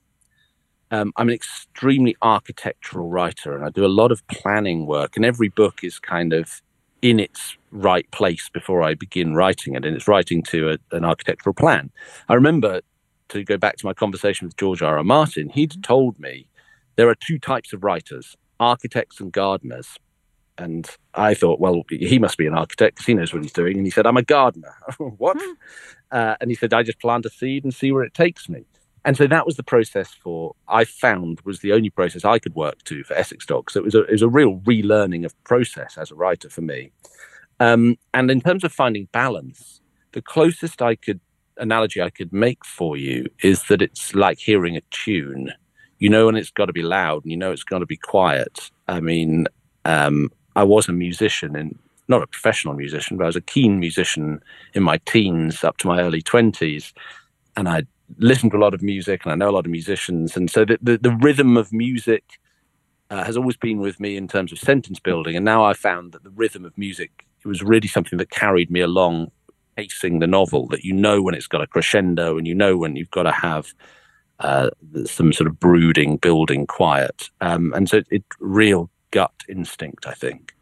um, 0.90 1.12
I'm 1.18 1.28
an 1.28 1.36
extremely 1.36 2.16
architectural 2.22 3.10
writer 3.10 3.56
and 3.56 3.66
I 3.66 3.70
do 3.70 3.86
a 3.86 3.88
lot 3.88 4.12
of 4.12 4.26
planning 4.28 4.86
work 4.86 5.16
and 5.16 5.26
every 5.26 5.50
book 5.50 5.84
is 5.84 6.00
kind 6.00 6.34
of 6.34 6.62
in 7.02 7.20
its 7.20 7.58
right 7.72 8.10
place 8.12 8.50
before 8.50 8.82
I 8.82 8.94
begin 8.94 9.36
writing 9.36 9.76
it, 9.76 9.86
and 9.86 9.96
it's 9.96 10.08
writing 10.08 10.42
to 10.44 10.72
a, 10.72 10.96
an 10.96 11.06
architectural 11.06 11.54
plan. 11.54 11.92
I 12.28 12.34
remember 12.34 12.82
to 13.30 13.44
go 13.44 13.58
back 13.58 13.78
to 13.78 13.86
my 13.86 13.94
conversation 13.94 14.48
with 14.48 14.58
George 14.58 14.82
R. 14.82 14.98
R. 14.98 15.04
Martin, 15.04 15.50
he'd 15.50 15.72
mm-hmm. 15.72 15.82
told 15.82 16.20
me 16.20 16.48
there 16.96 17.10
are 17.10 17.16
two 17.16 17.40
types 17.40 17.74
of 17.74 17.84
writers 17.84 18.36
architects 18.60 19.20
and 19.20 19.32
gardeners. 19.32 20.00
And 20.58 20.90
I 21.14 21.34
thought, 21.34 21.60
well, 21.60 21.84
he 21.90 22.20
must 22.20 22.38
be 22.38 22.48
an 22.48 22.54
architect 22.54 22.96
because 22.96 23.06
he 23.06 23.14
knows 23.14 23.34
what 23.34 23.44
he's 23.44 23.54
doing. 23.54 23.78
And 23.78 23.86
he 23.86 23.92
said, 23.92 24.08
I'm 24.08 24.18
a 24.18 24.24
gardener. 24.24 24.76
what? 24.98 25.38
Hmm. 25.40 25.52
Uh, 26.12 26.36
and 26.42 26.50
he 26.50 26.56
said, 26.56 26.74
I 26.74 26.84
just 26.84 27.00
plant 27.00 27.26
a 27.26 27.30
seed 27.30 27.64
and 27.64 27.74
see 27.74 27.92
where 27.92 28.04
it 28.04 28.14
takes 28.14 28.50
me. 28.50 28.66
And 29.06 29.16
so 29.16 29.26
that 29.28 29.46
was 29.46 29.56
the 29.56 29.64
process 29.64 30.14
for 30.14 30.54
I 30.68 30.84
found 30.84 31.40
was 31.46 31.62
the 31.62 31.72
only 31.72 31.90
process 31.90 32.26
I 32.26 32.40
could 32.40 32.56
work 32.56 32.84
to 32.84 33.06
for 33.06 33.14
Essex 33.14 33.46
Dogs. 33.46 33.74
So 33.74 33.80
it 33.80 33.86
was 33.86 33.96
a 33.96 34.04
it 34.04 34.12
was 34.12 34.22
a 34.22 34.28
real 34.28 34.58
relearning 34.66 35.24
of 35.24 35.34
process 35.46 35.98
as 35.98 36.12
a 36.12 36.16
writer 36.16 36.50
for 36.50 36.60
me. 36.60 36.92
Um, 37.62 37.98
and 38.14 38.30
in 38.30 38.42
terms 38.42 38.66
of 38.66 38.74
finding 38.74 39.08
balance, 39.14 39.80
the 40.12 40.22
closest 40.22 40.82
I 40.82 40.96
could 40.96 41.22
analogy 41.58 42.02
I 42.02 42.10
could 42.10 42.34
make 42.34 42.66
for 42.66 42.98
you 42.98 43.28
is 43.42 43.64
that 43.70 43.82
it's 43.82 44.14
like 44.14 44.40
hearing 44.40 44.76
a 44.76 44.82
tune. 44.92 45.54
You 46.00 46.10
know 46.10 46.26
when 46.28 46.36
it's 46.36 46.52
got 46.52 46.66
to 46.66 46.74
be 46.74 46.84
loud, 46.84 47.24
and 47.24 47.32
you 47.32 47.38
know 47.38 47.52
it's 47.52 47.64
got 47.64 47.80
to 47.80 47.86
be 47.86 47.98
quiet. 47.98 48.72
I 48.88 49.00
mean, 49.00 49.48
um, 49.86 50.32
I 50.58 50.64
was 50.64 50.90
a 50.90 50.92
musician 50.92 51.56
and 51.56 51.78
not 52.08 52.24
a 52.24 52.28
professional 52.28 52.74
musician, 52.74 53.16
but 53.16 53.26
I 53.26 53.28
was 53.28 53.36
a 53.36 53.42
keen 53.42 53.80
musician 53.80 54.42
in 54.74 54.82
my 54.82 54.98
teens 55.06 55.64
up 55.64 55.78
to 55.78 55.88
my 55.88 56.02
early 56.02 56.22
20s. 56.22 56.94
And 57.56 57.70
I 57.70 57.84
listened 58.18 58.52
to 58.52 58.58
a 58.58 58.60
lot 58.66 58.74
of 58.74 58.82
music 58.82 59.24
and 59.24 59.32
I 59.32 59.36
know 59.36 59.50
a 59.50 59.58
lot 59.58 59.66
of 59.66 59.72
musicians. 59.72 60.36
And 60.36 60.50
so 60.50 60.66
the, 60.66 60.80
the, 60.82 60.98
the 60.98 61.16
rhythm 61.22 61.58
of 61.58 61.72
music 61.72 62.24
uh, 63.12 63.24
has 63.24 63.38
always 63.38 63.56
been 63.56 63.80
with 63.80 64.00
me 64.00 64.18
in 64.18 64.28
terms 64.28 64.52
of 64.52 64.58
sentence 64.58 65.00
building. 65.00 65.36
And 65.36 65.46
now 65.46 65.64
I've 65.64 65.78
found 65.78 66.12
that 66.14 66.24
the 66.24 66.32
rhythm 66.32 66.66
of 66.66 66.76
music 66.78 67.26
it 67.46 67.48
was 67.48 67.62
really 67.62 67.88
something 67.88 68.18
that 68.18 68.32
carried 68.32 68.72
me 68.72 68.82
along 68.82 69.32
pacing 69.76 70.20
the 70.20 70.28
novel, 70.28 70.68
that 70.68 70.84
you 70.84 70.92
know 70.92 71.22
when 71.22 71.36
it's 71.36 71.48
got 71.48 71.62
a 71.62 71.68
crescendo 71.68 72.36
and 72.38 72.48
you 72.48 72.56
know 72.56 72.76
when 72.76 72.96
you've 72.96 73.12
got 73.12 73.24
to 73.24 73.32
have 73.32 73.74
uh, 74.40 74.70
some 75.06 75.32
sort 75.32 75.48
of 75.48 75.60
brooding, 75.60 76.18
building 76.18 76.66
quiet. 76.66 77.30
Um, 77.42 77.74
and 77.76 77.88
so 77.88 78.02
it's 78.10 78.26
real 78.40 78.90
gut 79.12 79.34
instinct, 79.48 80.08
I 80.08 80.14
think. 80.14 80.54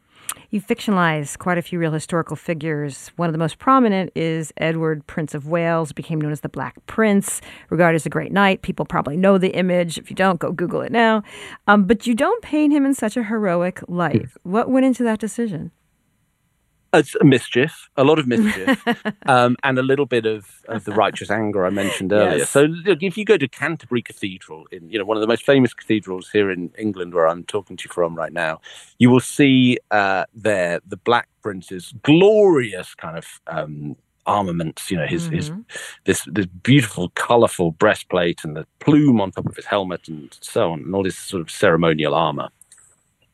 You 0.50 0.62
fictionalize 0.62 1.38
quite 1.38 1.58
a 1.58 1.62
few 1.62 1.80
real 1.80 1.92
historical 1.92 2.36
figures. 2.36 3.12
One 3.16 3.28
of 3.28 3.34
the 3.34 3.40
most 3.40 3.58
prominent 3.60 4.12
is 4.16 4.54
Edward, 4.58 5.06
Prince 5.08 5.34
of 5.34 5.48
Wales, 5.48 5.92
became 5.92 6.20
known 6.20 6.32
as 6.32 6.42
the 6.42 6.50
Black 6.50 6.76
Prince, 6.88 7.42
regarded 7.70 7.98
as 7.98 8.06
a 8.06 8.10
great 8.10 8.32
knight. 8.32 8.62
People 8.62 8.86
probably 8.86 9.18
know 9.18 9.38
the 9.38 9.50
image. 9.50 9.98
If 9.98 10.10
you 10.10 10.16
don't, 10.16 10.40
go 10.40 10.52
Google 10.52 10.82
it 10.82 10.92
now. 10.92 11.24
Um, 11.68 11.86
but 11.86 12.08
you 12.08 12.16
don't 12.16 12.42
paint 12.42 12.74
him 12.74 12.86
in 12.86 12.94
such 12.94 13.18
a 13.18 13.24
heroic 13.24 13.82
light. 13.88 14.28
What 14.44 14.70
went 14.70 14.86
into 14.86 15.04
that 15.04 15.20
decision? 15.20 15.72
It's 16.98 17.16
a 17.16 17.24
mischief, 17.24 17.90
a 17.98 18.04
lot 18.04 18.20
of 18.20 18.28
mischief, 18.28 18.84
um, 19.26 19.56
and 19.64 19.78
a 19.78 19.84
little 19.84 20.06
bit 20.06 20.26
of, 20.26 20.48
of 20.68 20.86
the 20.86 20.92
righteous 20.92 21.30
anger 21.30 21.66
I 21.66 21.70
mentioned 21.70 22.14
earlier. 22.14 22.40
Yes. 22.40 22.50
So, 22.50 22.64
look, 22.64 23.04
if 23.04 23.18
you 23.18 23.26
go 23.26 23.38
to 23.38 23.48
Canterbury 23.48 24.02
Cathedral, 24.02 24.66
in 24.72 24.90
you 24.90 25.00
know 25.00 25.06
one 25.06 25.18
of 25.18 25.22
the 25.22 25.28
most 25.28 25.44
famous 25.44 25.74
cathedrals 25.74 26.30
here 26.32 26.52
in 26.52 26.72
England, 26.78 27.14
where 27.14 27.28
I'm 27.28 27.44
talking 27.44 27.78
to 27.78 27.84
you 27.86 27.94
from 27.94 28.16
right 28.16 28.34
now, 28.34 28.62
you 28.98 29.10
will 29.10 29.20
see 29.20 29.78
uh, 29.92 30.26
there 30.34 30.80
the 30.86 30.98
Black 30.98 31.28
Prince's 31.42 31.94
glorious 32.04 32.96
kind 32.96 33.18
of 33.18 33.26
um, 33.48 33.96
armaments. 34.26 34.92
You 34.92 34.98
know, 34.98 35.08
his 35.08 35.28
his 35.28 35.52
this 36.06 36.28
this 36.32 36.46
beautiful, 36.46 37.10
colourful 37.16 37.72
breastplate 37.72 38.44
and 38.44 38.56
the 38.56 38.66
plume 38.80 39.22
on 39.22 39.32
top 39.32 39.46
of 39.46 39.56
his 39.56 39.66
helmet, 39.66 40.08
and 40.08 40.36
so 40.42 40.72
on, 40.72 40.82
and 40.82 40.96
all 40.96 41.04
this 41.04 41.18
sort 41.18 41.42
of 41.42 41.52
ceremonial 41.52 42.14
armour. 42.14 42.50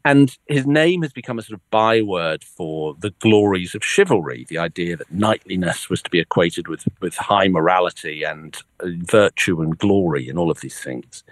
And 0.04 0.36
his 0.48 0.66
name 0.66 1.02
has 1.04 1.14
become 1.14 1.38
a 1.38 1.42
sort 1.42 1.60
of 1.60 1.70
byword 1.70 2.44
for 2.44 2.96
the 3.00 3.12
glories 3.20 3.76
of 3.76 3.84
chivalry, 3.84 4.46
the 4.50 4.58
idea 4.58 4.98
that 4.98 5.12
knightliness 5.14 5.90
was 5.90 6.02
to 6.04 6.10
be 6.10 6.20
equated 6.20 6.68
with, 6.68 6.88
with 7.02 7.16
high 7.16 7.48
morality 7.48 8.24
and 8.24 8.58
uh, 8.80 8.88
virtue 9.04 9.62
and 9.62 9.78
glory 9.78 10.28
and 10.28 10.40
all 10.40 10.50
of 10.50 10.62
these 10.62 10.80
things. 10.80 11.24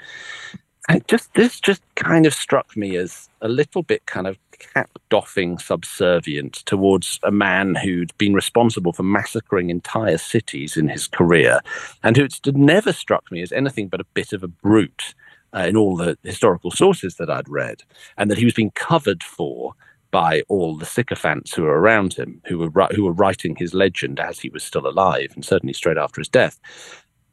And 0.88 1.08
just 1.08 1.34
this 1.36 1.60
just 1.60 1.84
kind 1.96 2.26
of 2.26 2.34
struck 2.34 2.76
me 2.76 2.96
as 2.96 3.30
a 3.42 3.48
little 3.48 3.84
bit 3.84 4.06
kind 4.08 4.28
of 4.28 4.38
cap 4.60 4.90
doffing 5.10 5.58
subservient 5.58 6.54
towards 6.66 7.20
a 7.24 7.32
man 7.32 7.76
who'd 7.76 8.16
been 8.18 8.34
responsible 8.34 8.92
for 8.92 9.04
massacring 9.04 9.70
entire 9.70 10.18
cities 10.18 10.76
in 10.76 10.90
his 10.90 11.08
career 11.08 11.62
and 12.04 12.18
who 12.18 12.28
never 12.54 12.92
struck 12.92 13.32
me 13.32 13.42
as 13.42 13.52
anything 13.52 13.88
but 13.88 14.02
a 14.02 14.06
bit 14.16 14.34
of 14.34 14.44
a 14.44 14.48
brute 14.48 15.14
uh, 15.56 15.66
in 15.68 15.78
all 15.78 15.96
the 15.96 16.18
historical 16.24 16.72
sources 16.72 17.16
that 17.16 17.30
I'd 17.30 17.50
read, 17.50 17.84
and 18.18 18.30
that 18.30 18.38
he 18.38 18.46
was 18.46 18.54
being 18.54 18.72
covered 18.72 19.24
for 19.24 19.74
by 20.12 20.42
all 20.50 20.76
the 20.76 20.86
sycophants 20.86 21.54
who 21.54 21.64
were 21.64 21.80
around 21.80 22.14
him, 22.14 22.42
who 22.48 22.58
were 22.58 22.88
who 22.96 23.06
were 23.06 23.14
writing 23.14 23.56
his 23.56 23.74
legend 23.74 24.20
as 24.20 24.40
he 24.40 24.50
was 24.50 24.64
still 24.64 24.88
alive, 24.88 25.32
and 25.36 25.46
certainly 25.46 25.74
straight 25.74 25.98
after 25.98 26.22
his 26.22 26.30
death. 26.30 26.60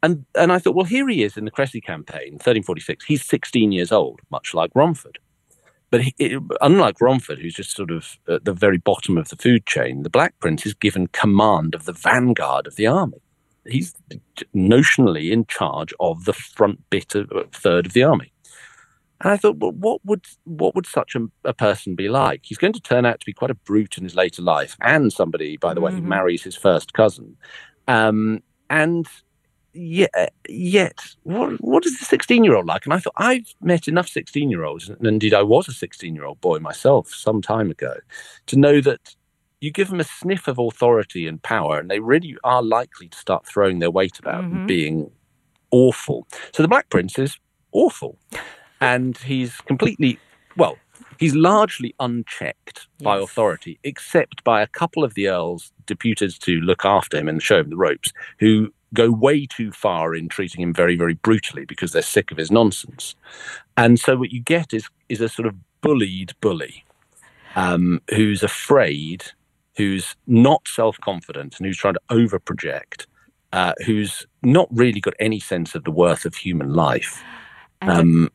And 0.03 0.27
and 0.35 0.53
I 0.53 0.59
thought, 0.59 0.75
well, 0.75 0.85
here 0.85 1.09
he 1.09 1.23
is 1.23 1.37
in 1.37 1.45
the 1.45 1.51
Crecy 1.51 1.81
campaign, 1.81 2.35
1346. 2.35 3.05
He's 3.05 3.25
16 3.25 3.73
years 3.73 3.93
old, 3.93 4.21
much 4.31 4.55
like 4.55 4.71
Romford. 4.75 5.19
But 5.91 6.03
he, 6.03 6.15
it, 6.19 6.43
unlike 6.61 7.01
Romford, 7.01 7.39
who's 7.39 7.55
just 7.55 7.77
sort 7.77 7.93
of 7.93 8.19
at 8.29 8.45
the 8.45 8.53
very 8.53 8.79
bottom 8.79 9.17
of 9.17 9.29
the 9.29 9.37
food 9.37 9.67
chain, 9.67 10.03
the 10.03 10.11
Black 10.11 10.35
Prince 10.41 10.67
is 10.67 10.75
given 10.75 11.07
command 11.09 11.75
of 11.75 11.85
the 11.85 11.93
vanguard 11.93 12.67
of 12.67 12.75
the 12.75 12.89
army 12.89 13.23
he's 13.69 13.95
notionally 14.55 15.31
in 15.31 15.47
charge 15.47 15.93
of 16.01 16.25
the 16.25 16.33
front 16.33 16.89
bit 16.91 17.15
of 17.15 17.31
uh, 17.33 17.45
third 17.53 17.87
of 17.87 17.93
the 17.93 18.03
army. 18.03 18.33
And 19.21 19.33
I 19.33 19.37
thought, 19.37 19.57
well, 19.57 19.73
what 19.73 20.05
would 20.05 20.27
what 20.45 20.75
would 20.75 20.87
such 20.87 21.15
a, 21.15 21.27
a, 21.45 21.55
person 21.55 21.95
be 21.95 22.09
like? 22.09 22.43
He's 22.45 22.59
going 22.59 22.75
to 22.75 22.81
turn 22.81 23.07
out 23.07 23.21
to 23.21 23.27
be 23.27 23.33
quite 23.33 23.51
a 23.51 23.55
brute 23.55 23.97
in 23.97 24.05
his 24.05 24.15
later 24.15 24.43
life, 24.43 24.77
and 24.83 25.13
somebody, 25.13 25.57
by 25.57 25.73
the 25.73 25.81
way, 25.81 25.93
who 25.93 25.99
Mm-hmm. 25.99 26.09
marries 26.09 26.43
his 26.43 26.57
first 26.57 26.93
cousin. 26.93 27.37
Um, 27.89 28.43
and 28.69 29.07
yet, 29.73 30.35
yet, 30.49 30.99
what 31.23 31.53
what 31.63 31.87
is 31.87 31.99
the 31.99 32.05
sixteen 32.05 32.45
year 32.45 32.57
old 32.57 32.67
like? 32.67 32.85
And 32.85 32.93
I 32.93 32.99
thought 32.99 33.15
I've 33.17 33.55
met 33.63 33.89
enough 33.89 34.09
sixteen 34.09 34.51
year 34.51 34.65
olds, 34.65 34.91
and 34.91 35.07
indeed 35.07 35.33
I 35.33 35.43
was 35.43 35.67
a 35.67 35.73
sixteen 35.73 36.15
year 36.15 36.27
old 36.27 36.41
boy 36.43 36.59
myself 36.59 37.09
some 37.09 37.41
time 37.41 37.71
ago, 37.71 37.95
to 38.49 38.57
know 38.57 38.83
that 38.83 39.17
you 39.67 39.73
give 39.73 39.91
them 39.91 39.99
a 39.99 40.05
sniff 40.05 40.47
of 40.47 40.59
authority 40.59 41.27
and 41.27 41.43
power, 41.43 41.79
and 41.79 41.91
they 41.91 41.99
really 41.99 42.37
are 42.45 42.63
likely 42.63 43.09
to 43.09 43.19
start 43.19 43.45
throwing 43.45 43.81
their 43.81 43.91
weight 43.91 44.19
about 44.21 44.45
and 44.45 44.69
being 44.69 45.11
awful. 45.73 46.27
So 46.53 46.63
the 46.63 46.69
Black 46.69 46.89
Prince 46.89 47.19
is 47.19 47.39
awful, 47.73 48.17
and 48.81 49.19
he's 49.19 49.57
completely 49.63 50.21
well. 50.57 50.79
He's 51.19 51.35
largely 51.35 51.95
unchecked 51.99 52.87
by 53.03 53.19
authority, 53.19 53.81
except 53.83 54.45
by 54.45 54.63
a 54.63 54.67
couple 54.67 55.03
of 55.03 55.15
the 55.15 55.29
earls 55.29 55.73
deputed 55.87 56.41
to 56.43 56.61
look 56.61 56.85
after 56.85 57.19
him 57.19 57.29
and 57.29 57.43
show 57.43 57.59
him 57.59 57.71
the 57.71 57.77
ropes, 57.77 58.13
who 58.39 58.73
go 58.95 59.11
way 59.11 59.47
too 59.47 59.73
far 59.73 60.15
in 60.15 60.29
treating 60.29 60.63
him 60.63 60.73
very, 60.73 60.97
very 60.97 61.15
brutally 61.15 61.65
because 61.65 61.91
they're 61.91 62.03
sick 62.03 62.31
of 62.31 62.39
his 62.39 62.53
nonsense. 62.53 63.17
And 63.77 63.99
so 63.99 64.17
what 64.17 64.31
you 64.31 64.41
get 64.41 64.73
is 64.73 64.89
is 65.09 65.21
a 65.21 65.29
sort 65.29 65.49
of 65.49 65.57
bullied 65.81 66.35
bully 66.41 66.85
um, 67.57 68.03
who's 68.15 68.43
afraid, 68.43 69.25
who's 69.77 70.17
not 70.27 70.67
self 70.67 70.99
confident, 71.01 71.57
and 71.59 71.67
who's 71.67 71.77
trying 71.77 71.95
to 71.95 72.01
over 72.11 72.39
project, 72.39 73.07
uh, 73.53 73.73
who's 73.85 74.27
not 74.43 74.69
really 74.71 75.01
got 75.01 75.15
any 75.21 75.41
sense 75.41 75.75
of 75.75 75.85
the 75.85 75.91
worth 75.91 76.25
of 76.25 76.35
human 76.35 76.73
life. 76.73 77.23
And, 77.81 77.91
to, 77.91 77.99
Um, 77.99 78.31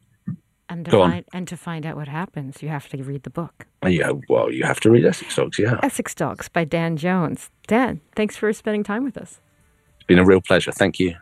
and, 0.69 0.85
to 0.85 0.91
find, 0.91 1.25
and 1.33 1.47
to 1.47 1.57
find 1.57 1.85
out 1.85 1.95
what 1.95 2.07
happens, 2.07 2.61
you 2.63 2.69
have 2.69 2.87
to 2.89 3.03
read 3.03 3.23
the 3.23 3.29
book. 3.29 3.67
go, 4.03 4.21
well, 4.29 4.51
you 4.51 4.63
have 4.63 4.79
to 4.81 4.91
read 4.91 5.05
Essex 5.05 5.35
Dogs, 5.35 5.59
yeah. 5.59 5.79
Essex 5.83 6.15
Dogs 6.15 6.47
by 6.47 6.63
Dan 6.63 6.95
Jones. 6.95 7.49
Dan, 7.67 8.01
thanks 8.15 8.37
for 8.37 8.53
spending 8.53 8.83
time 8.83 9.03
with 9.03 9.17
us. 9.17 9.41
It's 9.97 10.07
been 10.07 10.19
a 10.19 10.25
real 10.25 10.41
pleasure. 10.41 10.71
Thank 10.71 10.99
you. 10.99 11.15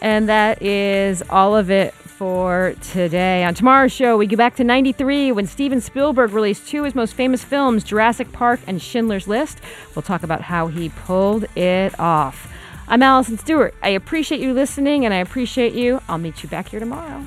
And 0.00 0.28
that 0.28 0.62
is 0.62 1.22
all 1.30 1.56
of 1.56 1.70
it 1.70 1.94
for 2.16 2.74
today. 2.80 3.44
On 3.44 3.54
tomorrow's 3.54 3.92
show, 3.92 4.16
we 4.16 4.26
go 4.26 4.36
back 4.36 4.56
to 4.56 4.64
93 4.64 5.32
when 5.32 5.46
Steven 5.46 5.80
Spielberg 5.80 6.32
released 6.32 6.66
two 6.66 6.78
of 6.78 6.84
his 6.86 6.94
most 6.94 7.14
famous 7.14 7.44
films, 7.44 7.84
Jurassic 7.84 8.32
Park 8.32 8.60
and 8.66 8.80
Schindler's 8.80 9.28
List. 9.28 9.58
We'll 9.94 10.02
talk 10.02 10.22
about 10.22 10.40
how 10.40 10.68
he 10.68 10.88
pulled 10.88 11.44
it 11.56 11.98
off. 12.00 12.50
I'm 12.88 13.02
Allison 13.02 13.36
Stewart. 13.36 13.74
I 13.82 13.90
appreciate 13.90 14.40
you 14.40 14.54
listening 14.54 15.04
and 15.04 15.12
I 15.12 15.18
appreciate 15.18 15.74
you. 15.74 16.00
I'll 16.08 16.18
meet 16.18 16.42
you 16.42 16.48
back 16.48 16.68
here 16.68 16.80
tomorrow. 16.80 17.26